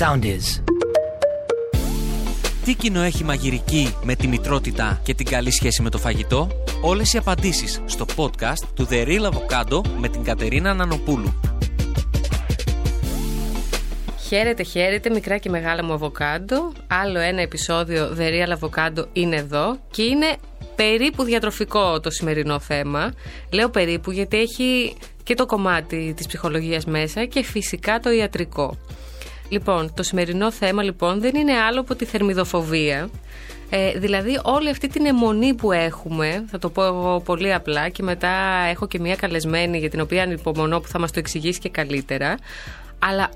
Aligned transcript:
sound 0.00 0.24
is. 0.24 0.62
Τι 2.64 2.74
κοινό 2.74 3.02
έχει 3.02 3.24
μαγειρική 3.24 3.94
με 4.02 4.14
τη 4.14 4.26
μητρότητα 4.26 5.00
και 5.02 5.14
την 5.14 5.26
καλή 5.26 5.50
σχέση 5.50 5.82
με 5.82 5.90
το 5.90 5.98
φαγητό; 5.98 6.48
Όλες 6.82 7.12
οι 7.12 7.18
απαντήσεις 7.18 7.82
στο 7.86 8.04
podcast 8.16 8.64
του 8.74 8.88
The 8.90 9.06
Real 9.06 9.30
Avocado 9.30 9.80
με 9.98 10.08
την 10.08 10.22
Κατερίνα 10.22 10.74
Νανοπούλου. 10.74 11.34
Χαίρετε, 14.28 14.62
χαίρετε, 14.62 15.10
μικρά 15.10 15.38
και 15.38 15.50
μεγάλα 15.50 15.84
μου 15.84 15.92
αβοκάντο. 15.92 16.72
Άλλο 16.86 17.18
ένα 17.18 17.40
επεισόδιο 17.40 18.16
The 18.18 18.28
Real 18.30 18.58
Avocado 18.58 19.04
είναι 19.12 19.36
εδώ 19.36 19.78
και 19.90 20.02
είναι 20.02 20.36
περίπου 20.76 21.22
διατροφικό 21.22 22.00
το 22.00 22.10
σημερινό 22.10 22.60
θέμα. 22.60 23.12
Λέω 23.52 23.68
περίπου 23.68 24.10
γιατί 24.10 24.38
έχει 24.38 24.96
και 25.22 25.34
το 25.34 25.46
κομμάτι 25.46 26.12
της 26.16 26.26
ψυχολογίας 26.26 26.84
μέσα 26.84 27.24
και 27.24 27.42
φυσικά 27.42 28.00
το 28.00 28.10
ιατρικό. 28.10 28.76
Λοιπόν, 29.50 29.94
το 29.94 30.02
σημερινό 30.02 30.52
θέμα 30.52 30.82
λοιπόν 30.82 31.20
δεν 31.20 31.34
είναι 31.34 31.52
άλλο 31.52 31.80
από 31.80 31.94
τη 31.94 32.04
θερμιδοφοβία. 32.04 33.10
Ε, 33.70 33.98
δηλαδή 33.98 34.40
όλη 34.42 34.70
αυτή 34.70 34.88
την 34.88 35.06
αιμονή 35.06 35.54
που 35.54 35.72
έχουμε, 35.72 36.44
θα 36.50 36.58
το 36.58 36.70
πω 36.70 36.84
εγώ 36.84 37.20
πολύ 37.24 37.54
απλά 37.54 37.88
και 37.88 38.02
μετά 38.02 38.30
έχω 38.70 38.86
και 38.86 38.98
μια 38.98 39.16
καλεσμένη 39.16 39.78
για 39.78 39.90
την 39.90 40.00
οποία 40.00 40.22
ανυπομονώ 40.22 40.80
που 40.80 40.88
θα 40.88 40.98
μας 40.98 41.12
το 41.12 41.18
εξηγήσει 41.18 41.58
και 41.58 41.68
καλύτερα, 41.68 42.34
αλλά 42.98 43.30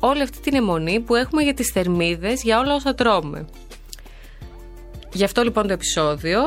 όλη 0.00 0.22
αυτή 0.22 0.40
την 0.40 0.54
αιμονή 0.54 1.00
που 1.00 1.14
έχουμε 1.14 1.42
για 1.42 1.54
τις 1.54 1.68
θερμίδες, 1.68 2.42
για 2.42 2.58
όλα 2.58 2.74
όσα 2.74 2.94
τρώμε. 2.94 3.46
Γι' 5.12 5.24
αυτό 5.24 5.42
λοιπόν 5.42 5.66
το 5.66 5.72
επεισόδιο 5.72 6.40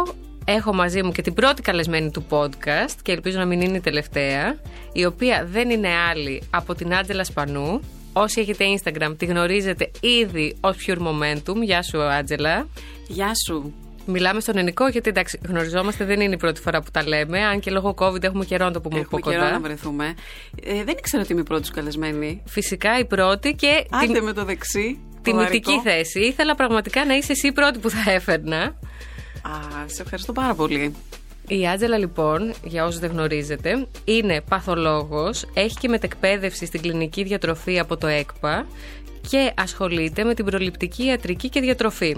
έχω 0.46 0.74
μαζί 0.74 1.04
μου 1.04 1.12
και 1.12 1.22
την 1.22 1.34
πρώτη 1.34 1.62
καλεσμένη 1.62 2.12
του 2.12 2.26
podcast 2.30 2.96
και 3.02 3.12
ελπίζω 3.12 3.38
να 3.38 3.46
μην 3.46 3.62
είναι 3.62 3.78
η 3.78 3.82
τελευταία, 3.82 4.56
η 4.94 5.06
οποία 5.06 5.48
δεν 5.52 5.70
είναι 5.70 5.90
άλλη 6.10 6.44
από 6.50 6.76
την 6.76 6.96
Άντζελα 6.96 7.24
Σπανού. 7.24 7.80
Όσοι 8.14 8.42
έχετε 8.42 8.66
Instagram 8.78 9.14
τη 9.18 9.26
γνωρίζετε 9.26 9.92
ήδη 10.22 10.56
ως 10.62 10.76
Pure 10.88 10.98
Momentum. 10.98 11.56
Γεια 11.64 11.82
σου 11.84 12.02
Άντζελα. 12.02 12.68
Γεια 13.08 13.32
σου. 13.48 13.74
Μιλάμε 14.06 14.40
στον 14.40 14.58
ελληνικό 14.58 14.88
γιατί 14.88 15.10
εντάξει 15.10 15.40
γνωριζόμαστε 15.48 16.06
δεν 16.06 16.20
είναι 16.22 16.34
η 16.34 16.38
πρώτη 16.38 16.62
φορά 16.62 16.82
που 16.82 16.92
τα 16.92 17.08
λέμε 17.08 17.40
αν 17.40 17.60
και 17.60 17.72
λόγω 17.72 17.96
COVID 17.98 18.24
έχουμε 18.24 18.46
καιρό 18.46 18.66
να 18.66 18.72
το 18.72 18.82
πούμε 18.82 19.00
Έχουμε 19.00 19.20
από 19.22 19.30
καιρό 19.30 19.42
κοντά. 19.44 19.54
να 19.54 19.60
βρεθούμε. 19.60 20.14
Ε, 20.64 20.74
δεν 20.84 20.96
ήξερα 20.98 21.24
ότι 21.24 21.32
είμαι 21.32 21.42
η 21.42 21.44
πρώτη 21.44 21.66
σου 21.66 21.72
καλεσμένη. 21.74 22.42
Φυσικά 22.46 23.00
η 23.00 23.06
πρώτη 23.06 23.54
και 23.54 23.86
Άντε 23.90 24.14
την, 24.14 24.24
με 24.24 24.34
το 24.34 24.46
δεξί. 24.46 25.00
τη 25.22 25.32
το 25.32 25.38
μυθική 25.38 25.72
βαρικό. 25.72 25.82
θέση. 25.90 26.20
Ήθελα 26.20 26.56
πραγματικά 26.56 27.06
να 27.06 27.14
είσαι 27.16 27.32
εσύ 27.32 27.48
η 27.48 27.52
πρώτη 27.52 27.80
που 27.80 27.90
θα 27.90 28.12
έφερνα. 28.12 28.62
Α, 29.42 29.52
σε 29.86 30.02
ευχαριστώ 30.02 30.32
πάρα 30.32 30.54
πολύ. 30.54 30.96
Η 31.48 31.68
Άτζελα 31.68 31.98
λοιπόν, 31.98 32.54
για 32.64 32.86
όσους 32.86 33.00
δεν 33.00 33.12
γνωρίζετε, 33.12 33.88
είναι 34.04 34.42
παθολόγος, 34.50 35.46
έχει 35.54 35.78
και 35.78 35.88
μετεκπαίδευση 35.88 36.66
στην 36.66 36.82
κλινική 36.82 37.24
διατροφή 37.24 37.80
από 37.80 37.98
το 37.98 38.08
ΕΚΠΑ 38.08 38.66
και 39.30 39.52
ασχολείται 39.56 40.24
με 40.24 40.34
την 40.34 40.46
προληπτική 40.46 41.06
ιατρική 41.06 41.50
και 41.50 41.60
διατροφή. 41.60 42.16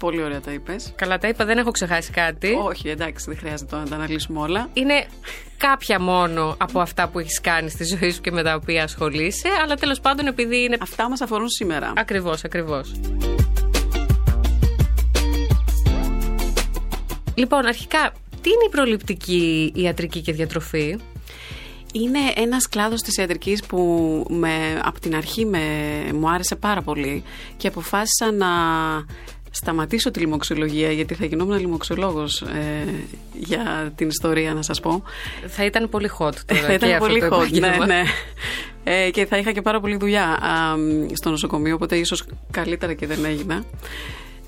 Πολύ 0.00 0.22
ωραία 0.22 0.40
τα 0.40 0.52
είπες. 0.52 0.92
Καλά 0.96 1.18
τα 1.18 1.28
είπα, 1.28 1.44
δεν 1.44 1.58
έχω 1.58 1.70
ξεχάσει 1.70 2.10
κάτι. 2.10 2.58
Όχι, 2.64 2.88
εντάξει, 2.88 3.24
δεν 3.28 3.38
χρειάζεται 3.38 3.70
τώρα 3.70 3.82
να 3.82 3.88
τα 3.88 3.94
αναλύσουμε 3.94 4.40
όλα. 4.40 4.68
Είναι 4.72 5.06
κάποια 5.56 6.00
μόνο 6.00 6.54
από 6.58 6.80
αυτά 6.80 7.08
που 7.08 7.18
έχεις 7.18 7.40
κάνει 7.40 7.70
στη 7.70 7.84
ζωή 7.84 8.10
σου 8.10 8.20
και 8.20 8.30
με 8.30 8.42
τα 8.42 8.54
οποία 8.54 8.82
ασχολείσαι, 8.82 9.48
αλλά 9.62 9.74
τέλος 9.74 10.00
πάντων 10.00 10.26
επειδή 10.26 10.62
είναι... 10.62 10.76
Αυτά 10.80 11.08
μας 11.08 11.20
αφορούν 11.20 11.48
σήμερα. 11.48 11.92
Ακριβώς, 11.96 12.44
ακριβώς. 12.44 12.92
Λοιπόν, 17.34 17.66
αρχικά, 17.66 18.12
τι 18.44 18.50
είναι 18.50 18.64
η 18.66 18.70
προληπτική 18.70 19.72
ιατρική 19.74 20.20
και 20.20 20.32
διατροφή; 20.32 20.96
Είναι 21.92 22.18
ένας 22.34 22.68
κλάδος 22.68 23.00
της 23.02 23.16
ιατρικής 23.16 23.64
που 23.64 23.78
με, 24.28 24.80
από 24.82 25.00
την 25.00 25.16
αρχή 25.16 25.44
με, 25.46 25.60
μου 26.14 26.30
άρεσε 26.30 26.56
πάρα 26.56 26.82
πολύ 26.82 27.22
και 27.56 27.68
αποφάσισα 27.68 28.32
να 28.32 28.46
σταματήσω 29.50 30.10
τη 30.10 30.20
λοιμοξιολογία 30.20 30.92
γιατί 30.92 31.14
θα 31.14 31.24
γινόμουν 31.24 31.58
λοιμοξιολόγος 31.58 32.42
ε, 32.42 32.84
για 33.32 33.92
την 33.96 34.08
ιστορία 34.08 34.54
να 34.54 34.62
σας 34.62 34.80
πω. 34.80 35.02
Θα 35.46 35.64
ήταν 35.64 35.88
πολύ 35.88 36.10
hot 36.18 36.34
τώρα 36.46 36.60
θα 36.60 36.66
και 36.66 36.72
ήταν 36.72 36.90
αυτό 36.92 37.06
πολύ 37.06 37.20
το 37.20 37.26
hot, 37.26 37.30
ναι, 37.30 37.66
επάγγελμα. 37.66 37.86
ναι. 37.86 38.02
Ε, 38.84 39.10
και 39.10 39.26
θα 39.26 39.36
είχα 39.36 39.52
και 39.52 39.62
πάρα 39.62 39.80
πολλή 39.80 39.96
δουλειά 39.96 40.24
α, 40.24 40.76
μ, 40.76 41.06
στο 41.12 41.30
νοσοκομείο, 41.30 41.74
οπότε 41.74 41.96
ίσως 41.96 42.24
καλύτερα 42.50 42.94
και 42.94 43.06
δεν 43.06 43.24
έγινα. 43.24 43.64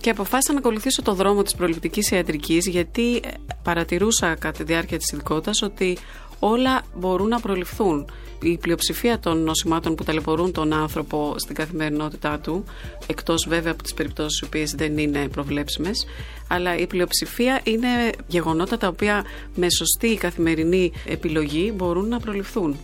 Και 0.06 0.12
αποφάσισα 0.12 0.52
να 0.52 0.58
ακολουθήσω 0.58 1.02
το 1.02 1.14
δρόμο 1.14 1.42
της 1.42 1.54
προληπτικής 1.54 2.10
ιατρικής 2.10 2.66
γιατί 2.66 3.16
ε, 3.16 3.20
παρατηρούσα 3.62 4.34
κατά 4.34 4.58
τη 4.58 4.64
διάρκεια 4.64 4.98
της 4.98 5.12
ειδικότητας 5.12 5.62
ότι 5.62 5.98
όλα 6.38 6.82
μπορούν 6.94 7.28
να 7.28 7.40
προληφθούν. 7.40 8.10
Η 8.42 8.56
πλειοψηφία 8.56 9.18
των 9.18 9.42
νοσημάτων 9.42 9.94
που 9.94 10.04
ταλαιπωρούν 10.04 10.52
τον 10.52 10.72
άνθρωπο 10.72 11.34
στην 11.36 11.54
καθημερινότητά 11.54 12.38
του, 12.38 12.64
εκτός 13.06 13.46
βέβαια 13.48 13.72
από 13.72 13.82
τις 13.82 13.94
περιπτώσεις 13.94 14.40
οι 14.40 14.44
οποίες 14.44 14.70
δεν 14.70 14.98
είναι 14.98 15.28
προβλέψιμες, 15.28 16.06
αλλά 16.48 16.76
η 16.76 16.86
πλειοψηφία 16.86 17.60
είναι 17.64 17.88
γεγονότα 18.26 18.76
τα 18.76 18.88
οποία 18.88 19.24
με 19.54 19.70
σωστή 19.70 20.14
καθημερινή 20.14 20.92
επιλογή 21.06 21.72
μπορούν 21.76 22.08
να 22.08 22.20
προληφθούν. 22.20 22.76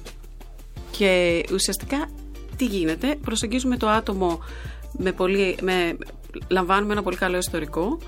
Και 0.91 1.43
ουσιαστικά 1.53 2.11
τι 2.57 2.65
γίνεται, 2.65 3.17
προσεγγίζουμε 3.25 3.77
το 3.77 3.89
άτομο 3.89 4.41
με 4.99 5.13
πολύ, 5.13 5.57
με, 5.63 5.97
λαμβάνουμε 6.49 6.93
ένα 6.93 7.03
πολύ 7.03 7.17
καλό 7.17 7.37
ιστορικό 7.37 7.99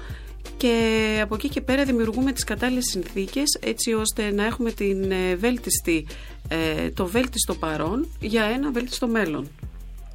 και 0.56 1.18
από 1.22 1.34
εκεί 1.34 1.48
και 1.48 1.60
πέρα 1.60 1.84
δημιουργούμε 1.84 2.32
τις 2.32 2.44
κατάλληλες 2.44 2.84
συνθήκες 2.84 3.58
έτσι 3.60 3.92
ώστε 3.92 4.30
να 4.30 4.44
έχουμε 4.44 4.70
την 4.70 5.10
ε, 5.10 5.34
βέλτιστη, 5.34 6.06
ε, 6.48 6.90
το 6.90 7.06
βέλτιστο 7.06 7.54
παρόν 7.54 8.08
για 8.20 8.44
ένα 8.44 8.70
βέλτιστο 8.70 9.06
μέλλον. 9.06 9.48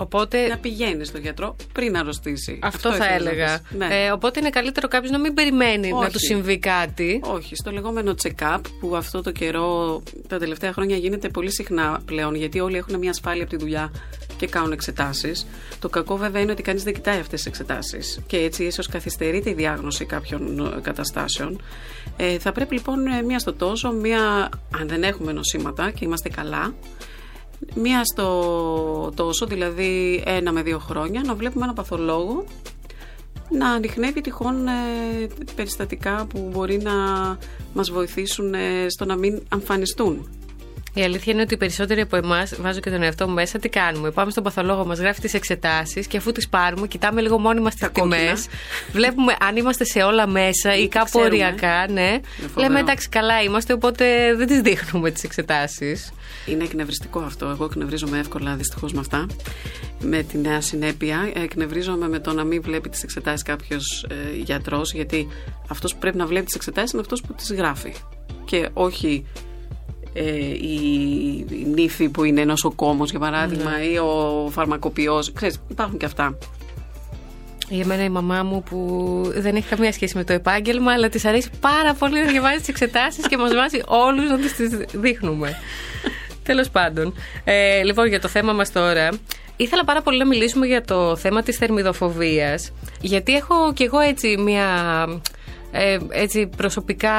Οπότε, 0.01 0.47
Να 0.47 0.57
πηγαίνεις 0.57 1.07
στον 1.07 1.21
γιατρό 1.21 1.55
πριν 1.73 1.97
αρρωστήσει. 1.97 2.59
αυτό, 2.61 2.89
θα 2.93 2.95
ήθελα 2.95 3.23
να 3.23 3.29
έλεγα. 3.29 3.59
πεις. 3.69 3.77
Ναι. 3.77 3.87
Ε, 4.05 4.11
οπότε 4.11 4.39
είναι 4.39 4.49
καλύτερο 4.49 4.87
κάποιος 4.87 5.11
να 5.11 5.19
μην 5.19 5.33
περιμένει 5.33 5.89
να 5.91 5.97
Όχι. 5.97 6.11
του 6.11 6.19
συμβεί 6.19 6.57
κάτι. 6.59 7.21
Όχι, 7.23 7.55
στο 7.55 7.71
λεγόμενο 7.71 8.13
check-up 8.23 8.59
που 8.79 8.95
αυτό 8.95 9.21
το 9.21 9.31
καιρό 9.31 10.01
τα 10.27 10.37
τελευταία 10.37 10.73
χρόνια 10.73 10.95
γίνεται 10.97 11.29
πολύ 11.29 11.51
συχνά 11.51 12.01
πλέον 12.05 12.35
γιατί 12.35 12.59
όλοι 12.59 12.77
έχουν 12.77 12.97
μια 12.97 13.09
ασφάλεια 13.09 13.41
από 13.41 13.51
τη 13.51 13.57
δουλειά 13.57 13.91
και 14.39 14.47
κάνουν 14.47 14.72
εξετάσεις. 14.72 15.47
Το 15.79 15.89
κακό 15.89 16.17
βέβαια 16.17 16.41
είναι 16.41 16.51
ότι 16.51 16.61
κανείς 16.61 16.83
δεν 16.83 16.94
κοιτάει 16.94 17.19
αυτές 17.19 17.41
τις 17.41 17.45
εξετάσεις 17.45 18.19
και 18.27 18.38
έτσι 18.38 18.63
ίσως 18.63 18.88
καθυστερείται 18.88 19.50
η 19.50 19.53
διάγνωση 19.53 20.05
κάποιων 20.05 20.59
ε, 20.77 20.79
καταστάσεων. 20.81 21.61
Ε, 22.17 22.39
θα 22.39 22.51
πρέπει 22.51 22.73
λοιπόν 22.73 23.07
ε, 23.07 23.22
μία 23.22 23.39
στο 23.39 23.53
τόσο, 23.53 23.91
μία 23.91 24.50
αν 24.79 24.88
δεν 24.88 25.03
έχουμε 25.03 25.31
νοσήματα 25.31 25.91
και 25.91 26.05
είμαστε 26.05 26.29
καλά, 26.29 26.73
μία 27.75 28.01
στο 28.03 29.11
τόσο, 29.16 29.45
δηλαδή 29.45 30.23
ένα 30.25 30.51
με 30.51 30.61
δύο 30.61 30.79
χρόνια, 30.79 31.21
να 31.25 31.35
βλέπουμε 31.35 31.63
ένα 31.63 31.73
παθολόγο 31.73 32.45
να 33.50 33.69
ανοιχνεύει 33.69 34.21
τυχόν 34.21 34.67
ε, 34.67 34.71
περιστατικά 35.56 36.25
που 36.25 36.50
μπορεί 36.51 36.77
να 36.77 36.91
μας 37.73 37.91
βοηθήσουν 37.91 38.53
ε, 38.53 38.89
στο 38.89 39.06
να 39.06 39.16
μην 39.16 39.41
αμφανιστούν. 39.50 40.29
Η 40.94 41.01
αλήθεια 41.03 41.33
είναι 41.33 41.41
ότι 41.41 41.53
οι 41.53 41.57
περισσότεροι 41.57 42.01
από 42.01 42.16
εμάς, 42.16 42.55
βάζω 42.61 42.79
και 42.79 42.89
τον 42.89 43.03
εαυτό 43.03 43.27
μου 43.27 43.33
μέσα, 43.33 43.59
τι 43.59 43.69
κάνουμε; 43.69 44.11
Πάμε 44.11 44.31
στον 44.31 44.44
παθολόγο, 44.44 44.85
μας 44.85 45.00
γράφει 45.00 45.22
τις 45.22 45.33
εξετάσεις 45.33 46.07
και 46.07 46.17
αφού 46.17 46.31
τις 46.31 46.50
πάρουμε, 46.50 46.88
κοιτάμε 46.88 47.22
λίγο 47.22 47.39
μόνοι 47.39 47.59
μας 47.59 47.73
τι 47.73 47.79
Τα 47.79 47.89
τιμέ. 47.89 48.16
κόκκινα. 48.17 48.38
Βλέπουμε 48.91 49.35
αν 49.39 49.55
είμαστε 49.55 49.83
σε 49.83 50.01
όλα 50.03 50.27
μέσα 50.27 50.75
ή 50.75 50.83
Ή 50.83 50.88
κάπου 50.88 51.05
ξέρουμε. 51.05 51.29
οριακά, 51.29 51.85
ναι. 51.91 52.19
φοβερό. 52.41 52.53
Λέμε 52.55 52.79
εντάξει, 52.79 53.09
καλά 53.09 53.41
είμαστε, 53.41 53.73
οπότε 53.73 54.33
δεν 54.35 54.47
τις 54.47 54.61
δείχνουμε 54.61 55.11
τις 55.11 55.23
εξετάσεις. 55.23 56.11
Είναι 56.45 56.63
εκνευριστικό 56.63 57.19
αυτό. 57.19 57.45
Εγώ 57.47 57.66
εκνευρίζομαι 57.66 58.19
εύκολα 58.19 58.56
δυστυχώς 58.56 58.94
με 58.94 59.00
αυτά. 59.00 59.25
Με 60.01 60.23
τη 60.23 60.38
νέα 60.38 60.61
συνέπεια. 60.61 61.31
Εκνευρίζομαι 61.33 62.07
με 62.09 62.19
το 62.19 62.33
να 62.33 62.44
μην 62.44 62.61
βλέπει 62.61 62.89
τις 62.89 63.03
εξετάσεις 63.03 63.41
κάποιος 63.44 64.06
ε, 64.09 64.35
γιατρός, 64.35 64.94
γιατί 64.94 65.27
αυτός 65.67 65.94
που 65.94 66.00
πρέπει 66.00 66.17
να 66.17 66.25
βλέπει 66.25 66.45
τις 66.45 66.56
εξετάσεις 66.56 66.91
είναι 66.91 67.01
αυτός 67.01 67.21
που 67.21 67.33
τις 67.33 67.53
γράφει. 67.53 67.94
Και 68.45 68.69
όχι 68.73 69.25
ε, 70.13 70.23
η, 70.45 71.45
η 71.49 71.65
νύφη 71.73 72.09
που 72.09 72.23
είναι 72.23 72.43
νοσοκόμο, 72.43 73.05
για 73.05 73.19
παράδειγμα, 73.19 73.71
Ναι. 73.77 73.83
ή 73.85 73.97
ο 73.97 74.47
φαρμακοποιός. 74.51 75.31
Ξέρεις, 75.33 75.61
υπάρχουν 75.69 75.97
και 75.97 76.05
αυτά. 76.05 76.37
Για 77.69 77.85
μένα 77.85 78.03
η 78.03 78.09
μαμά 78.09 78.44
μου 78.44 78.63
που 78.63 79.21
δεν 79.35 79.56
έχει 79.56 79.67
καμία 79.67 79.91
σχέση 79.91 80.17
με 80.17 80.23
το 80.23 80.33
επάγγελμα, 80.33 80.91
αλλά 80.91 81.09
της 81.09 81.25
αρέσει 81.25 81.50
πάρα 81.59 81.94
πολύ 81.94 82.23
να 82.23 82.31
διαβάζει 82.31 82.57
τις 82.59 82.67
εξετάσεις 82.67 83.27
και 83.27 83.38
μας 83.38 83.53
βάζει 83.53 83.81
όλους 83.88 84.29
να 84.29 84.38
τις 84.38 84.53
δείχνουμε. 84.94 85.56
Τέλος 86.44 86.69
πάντων. 86.69 87.13
Ε, 87.44 87.83
λοιπόν, 87.83 88.07
για 88.07 88.19
το 88.19 88.27
θέμα 88.27 88.53
μας 88.53 88.71
τώρα. 88.71 89.09
Ήθελα 89.55 89.83
πάρα 89.83 90.01
πολύ 90.01 90.17
να 90.17 90.25
μιλήσουμε 90.27 90.65
για 90.65 90.83
το 90.85 91.15
θέμα 91.15 91.44
της 91.44 91.57
θερμιδοφοβίας 91.57 92.71
γιατί 93.01 93.35
έχω 93.35 93.73
κι 93.73 93.83
εγώ 93.83 94.00
έτσι 94.00 94.38
μια 94.38 94.65
ε, 95.71 95.98
έτσι 96.10 96.48
προσωπικά 96.57 97.12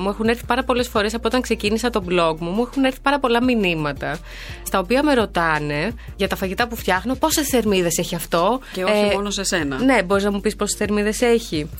μου 0.00 0.08
έχουν 0.08 0.28
έρθει 0.28 0.44
πάρα 0.46 0.64
πολλές 0.64 0.88
φορές 0.88 1.14
από 1.14 1.22
όταν 1.26 1.40
ξεκίνησα 1.40 1.90
το 1.90 2.02
blog 2.08 2.34
μου 2.38 2.50
μου 2.50 2.66
έχουν 2.70 2.84
έρθει 2.84 3.00
πάρα 3.02 3.18
πολλά 3.18 3.42
μηνύματα 3.44 4.18
στα 4.66 4.78
οποία 4.78 5.02
με 5.02 5.14
ρωτάνε 5.14 5.92
για 6.16 6.28
τα 6.28 6.36
φαγητά 6.36 6.68
που 6.68 6.76
φτιάχνω 6.76 7.14
πόσες 7.14 7.48
θερμίδες 7.48 7.98
έχει 7.98 8.14
αυτό 8.14 8.60
Και 8.72 8.84
όχι 8.84 9.08
Ε, 9.10 9.12
μόνο 9.14 9.30
σε 9.30 9.42
σένα. 9.44 9.82
ναι, 9.82 10.02
μπορείς 10.02 10.24
να 10.24 10.32
μου 10.32 10.40
πεις 10.40 10.56
πόσες 10.56 10.76
θερμίδες 10.78 11.20
έχει. 11.20 11.70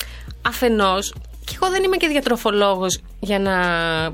Αφενός, 0.46 1.14
και 1.44 1.52
εγώ 1.62 1.70
δεν 1.72 1.82
είμαι 1.82 1.96
και 1.96 2.06
διατροφολόγος 2.08 3.00
για 3.20 3.38
να 3.38 3.54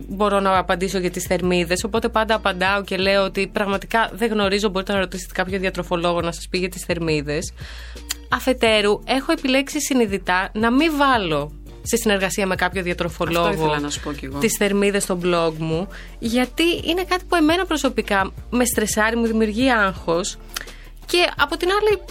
μπορώ 0.09 0.41
να 0.41 0.59
απαντήσω 0.59 0.99
για 0.99 1.11
τις 1.11 1.25
θερμίδες. 1.25 1.85
Οπότε 1.85 2.09
πάντα 2.09 2.35
απαντάω 2.35 2.83
και 2.83 2.97
λέω 2.97 3.25
ότι 3.25 3.47
πραγματικά 3.53 4.11
δεν 4.13 4.31
γνωρίζω. 4.31 4.69
Μπορείτε 4.69 4.93
να 4.93 4.99
ρωτήσετε 4.99 5.33
κάποιο 5.35 5.59
διατροφολόγο 5.59 6.21
να 6.21 6.33
σας 6.33 6.47
πει 6.51 6.59
για 6.59 6.69
τις 6.69 6.83
θερμίδες. 6.85 7.53
Αφετέρου, 8.29 9.01
έχω 9.05 9.33
επιλέξει 9.33 9.81
συνειδητά 9.81 10.51
να 10.53 10.71
μην 10.73 10.97
βάλω 10.97 11.53
σε 11.89 11.97
συνεργασία 11.97 12.47
με 12.47 12.55
κάποιο 12.55 12.83
διατροφολόγο 12.83 13.77
τις 14.41 14.57
θερμίδες 14.57 15.03
στο 15.03 15.19
blog 15.23 15.53
μου, 15.59 15.89
γιατί 16.19 16.63
είναι 16.85 17.05
κάτι 17.05 17.25
που 17.29 17.37
εμένα 17.37 17.67
προσωπικά 17.67 18.33
με 18.51 18.65
στρεσάρει, 18.65 19.17
μου 19.17 19.27
δημιουργεί 19.27 19.71
άγχος. 19.71 20.37
Και 21.07 21.31
από 21.37 21.57
την 21.57 21.69
άλλη, 21.69 22.03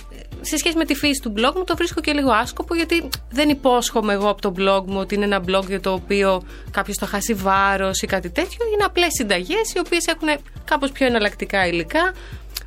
σε 0.42 0.58
σχέση 0.58 0.78
με 0.78 0.86
τη 0.86 0.96
φύση 0.96 1.22
του 1.22 1.34
blog 1.38 1.54
μου, 1.56 1.64
το 1.64 1.76
βρίσκω 1.76 2.02
και 2.02 2.12
λίγο 2.14 2.32
άσκοπο, 2.32 2.76
γιατί 2.76 3.10
δεν 3.30 3.50
υπόσχομαι 3.50 4.14
εγώ 4.14 4.30
από 4.30 4.42
το 4.42 4.54
blog 4.58 4.84
μου 4.86 5.00
ότι 5.00 5.16
είναι 5.16 5.26
ένα 5.26 5.44
blog 5.48 5.68
για 5.68 5.80
το 5.80 5.92
οποίο 5.92 6.44
κάποιος 6.72 6.98
θα 6.98 7.06
χάσει 7.06 7.34
βάρος 7.34 8.02
ή 8.02 8.08
κάτι 8.08 8.30
τέτοιο. 8.30 8.66
Είναι 8.74 8.84
απλές 8.84 9.10
συνταγές, 9.18 9.74
οι 9.76 9.80
οποίες 9.80 10.06
έχουν 10.06 10.28
κάπως 10.66 10.92
πιο 10.92 11.06
εναλλακτικά 11.06 11.68
υλικά. 11.68 12.14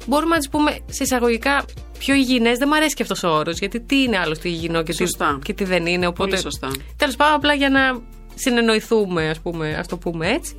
Μπορούμε 0.07 0.35
να 0.35 0.39
τις 0.39 0.49
πούμε 0.49 0.79
σε 0.87 1.03
εισαγωγικά 1.03 1.65
πιο 1.99 2.15
υγιεινέ. 2.15 2.53
Δεν 2.53 2.69
μου 2.71 2.77
αρέσει 2.77 2.95
και 2.95 3.03
αυτός 3.03 3.23
ο 3.23 3.29
όρος, 3.29 3.59
γιατί 3.59 3.81
τι 3.81 4.03
είναι 4.03 4.19
άλλο 4.19 4.35
το 4.35 4.43
υγιεινό 4.45 4.83
και, 4.83 4.93
τι, 4.93 5.05
και 5.43 5.53
τι 5.53 5.65
δεν 5.65 5.87
είναι. 5.87 6.07
Οπότε, 6.07 6.31
Πολύ 6.31 6.43
σωστά. 6.43 6.71
Τέλος 6.97 7.17
πάντων, 7.17 7.35
απλά 7.35 7.55
για 7.55 7.69
να 7.69 8.01
συνεννοηθούμε, 8.35 9.29
ας 9.29 9.41
πούμε, 9.41 9.75
ας 9.75 9.87
το 9.87 9.97
πούμε 9.97 10.29
έτσι. 10.29 10.57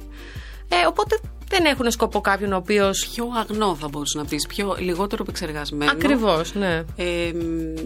Ε, 0.70 0.88
οπότε 0.88 1.20
δεν 1.48 1.66
έχουν 1.66 1.92
σκοπό 1.92 2.22
κάποιον 2.22 2.54
ο 2.54 2.56
οποίο. 2.56 2.90
Πιο 3.14 3.28
αγνό 3.36 3.76
θα 3.76 3.88
μπορούσες 3.88 4.22
να 4.22 4.28
πεις, 4.28 4.48
πιο 4.48 4.76
λιγότερο 4.80 5.24
επεξεργασμένο. 5.24 5.92
Ακριβώς, 5.92 6.56
ναι. 6.56 6.84
Ε, 6.96 7.32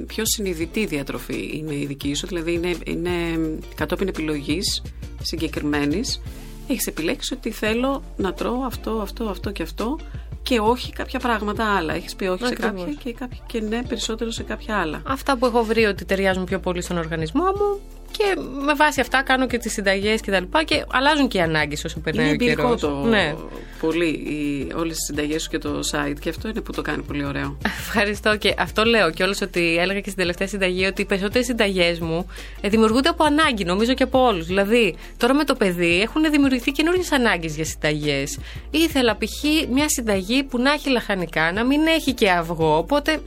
πιο 0.08 0.24
συνειδητή 0.26 0.86
διατροφή 0.86 1.52
είναι 1.54 1.76
η 1.76 1.86
δική 1.86 2.14
σου, 2.14 2.28
δηλαδή 2.28 2.54
είναι, 2.54 2.76
είναι 2.86 3.12
κατόπιν 3.76 4.08
επιλογής 4.08 4.82
συγκεκριμένης. 5.22 6.22
Έχεις 6.68 6.88
επιλέξει 6.88 7.34
ότι 7.34 7.52
θέλω 7.52 8.04
να 8.18 8.34
τρώω 8.34 8.64
αυτό, 8.66 8.92
αυτό, 8.92 9.24
αυτό 9.24 9.52
και 9.52 9.64
αυτό 9.64 10.00
και 10.44 10.60
όχι 10.60 10.92
κάποια 10.92 11.20
πράγματα 11.20 11.76
άλλα. 11.76 11.94
Έχεις 11.94 12.16
πει 12.16 12.26
όχι 12.26 12.46
Ακριβώς. 12.46 12.80
σε 12.80 12.86
κάποια 12.86 12.94
και, 13.04 13.14
κάποια 13.14 13.44
και 13.48 13.62
ναι 13.62 13.84
περισσότερο 13.84 14.32
σε 14.32 14.44
κάποια 14.44 14.78
άλλα. 14.78 15.02
Αυτά 15.08 15.38
που 15.38 15.46
έχω 15.46 15.64
βρει 15.64 15.86
ότι 15.86 16.06
ταιριάζουν 16.06 16.44
πιο 16.44 16.60
πολύ 16.60 16.82
στον 16.82 16.98
οργανισμό 16.98 17.44
μου 17.44 17.80
και 18.18 18.36
με 18.66 18.74
βάση 18.74 19.00
αυτά 19.02 19.24
κάνω 19.24 19.48
και 19.48 19.58
τις 19.58 19.74
συνταγές 19.74 20.22
και 20.22 20.32
τα 20.32 20.40
λοιπά 20.40 20.64
και 20.64 20.86
αλλάζουν 20.92 21.28
και 21.28 21.38
οι 21.38 21.42
ανάγκες 21.42 21.84
όσο 21.84 22.00
περνάει 22.00 22.26
είναι 22.26 22.34
ο 22.34 22.46
καιρός. 22.46 22.82
το 22.82 22.90
ναι. 22.90 23.36
πολύ 23.80 24.72
όλες 24.76 24.96
τις 24.96 25.06
συνταγές 25.06 25.42
σου 25.42 25.50
και 25.50 25.58
το 25.58 25.80
site 25.92 26.20
και 26.20 26.30
αυτό 26.30 26.48
είναι 26.48 26.62
που 26.62 26.72
το 26.72 26.82
κάνει 26.82 27.04
πολύ 27.04 27.26
ωραίο. 27.26 27.58
Ευχαριστώ 27.66 28.38
και 28.38 28.54
αυτό 28.58 28.84
λέω 28.84 29.12
κιόλα 29.12 29.36
ότι 29.42 29.78
έλεγα 29.78 30.00
και 30.00 30.10
στην 30.10 30.22
τελευταία 30.22 30.48
συνταγή 30.48 30.86
ότι 30.86 31.02
οι 31.02 31.06
περισσότερες 31.06 31.46
συνταγές 31.46 32.00
μου 32.00 32.28
ε, 32.62 32.70
δημιουργούνται 32.70 33.10
από 33.10 33.24
ανάγκη, 33.24 33.64
νομίζω 33.64 33.94
και 33.94 34.04
από 34.04 34.26
όλους. 34.26 34.46
Δηλαδή, 34.46 34.96
τώρα 35.18 35.34
με 35.34 35.44
το 35.44 35.56
παιδί 35.56 36.02
έχουν 36.02 36.32
δημιουργηθεί 36.32 36.72
καινούριες 36.72 37.12
ανάγκες 37.12 37.56
για 37.56 37.66
συνταγές. 37.66 38.38
Ήθελα 38.72 39.18
π.χ. 39.18 39.44
μια 39.72 39.90
συνταγή 39.90 40.44
που 40.44 40.60
να 40.60 40.72
έχει 40.72 40.90
λαχανικά, 40.90 41.52
να 41.52 41.64
μην 41.64 41.88
έχει 41.88 42.14
και 42.14 42.30
αυγό, 42.30 42.78
οπότε 42.78 43.22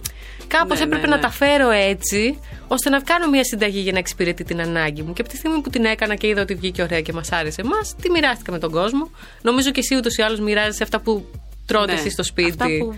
Κάπως 0.48 0.78
ναι, 0.78 0.84
έπρεπε 0.84 1.06
ναι, 1.06 1.10
να 1.10 1.16
ναι. 1.16 1.22
τα 1.22 1.30
φέρω 1.30 1.70
έτσι, 1.70 2.38
ώστε 2.68 2.90
να 2.90 3.00
κάνω 3.00 3.28
μια 3.28 3.44
συνταγή 3.44 3.80
για 3.80 3.92
να 3.92 3.98
εξυπηρετεί 3.98 4.44
την 4.44 4.60
ανάγκη 4.60 5.02
μου. 5.02 5.12
Και 5.12 5.20
από 5.20 5.30
τη 5.30 5.36
στιγμή 5.36 5.60
που 5.60 5.70
την 5.70 5.84
έκανα 5.84 6.14
και 6.14 6.26
είδα 6.26 6.42
ότι 6.42 6.54
βγήκε 6.54 6.82
ωραία 6.82 7.00
και 7.00 7.12
μας 7.12 7.32
άρεσε 7.32 7.60
εμάς, 7.60 7.94
τη 8.02 8.10
μοιράστηκα 8.10 8.52
με 8.52 8.58
τον 8.58 8.70
κόσμο. 8.70 9.10
Νομίζω 9.42 9.70
και 9.70 9.80
εσύ 9.80 9.96
ούτως 9.96 10.16
ή 10.16 10.22
άλλως 10.22 10.40
μοιράζεσαι 10.40 10.82
αυτά 10.82 11.00
που 11.00 11.26
τρώτε 11.66 11.92
ναι, 11.92 11.98
εσύ 11.98 12.10
στο 12.10 12.22
σπίτι. 12.22 12.50
Αυτά 12.50 12.66
που, 12.78 12.94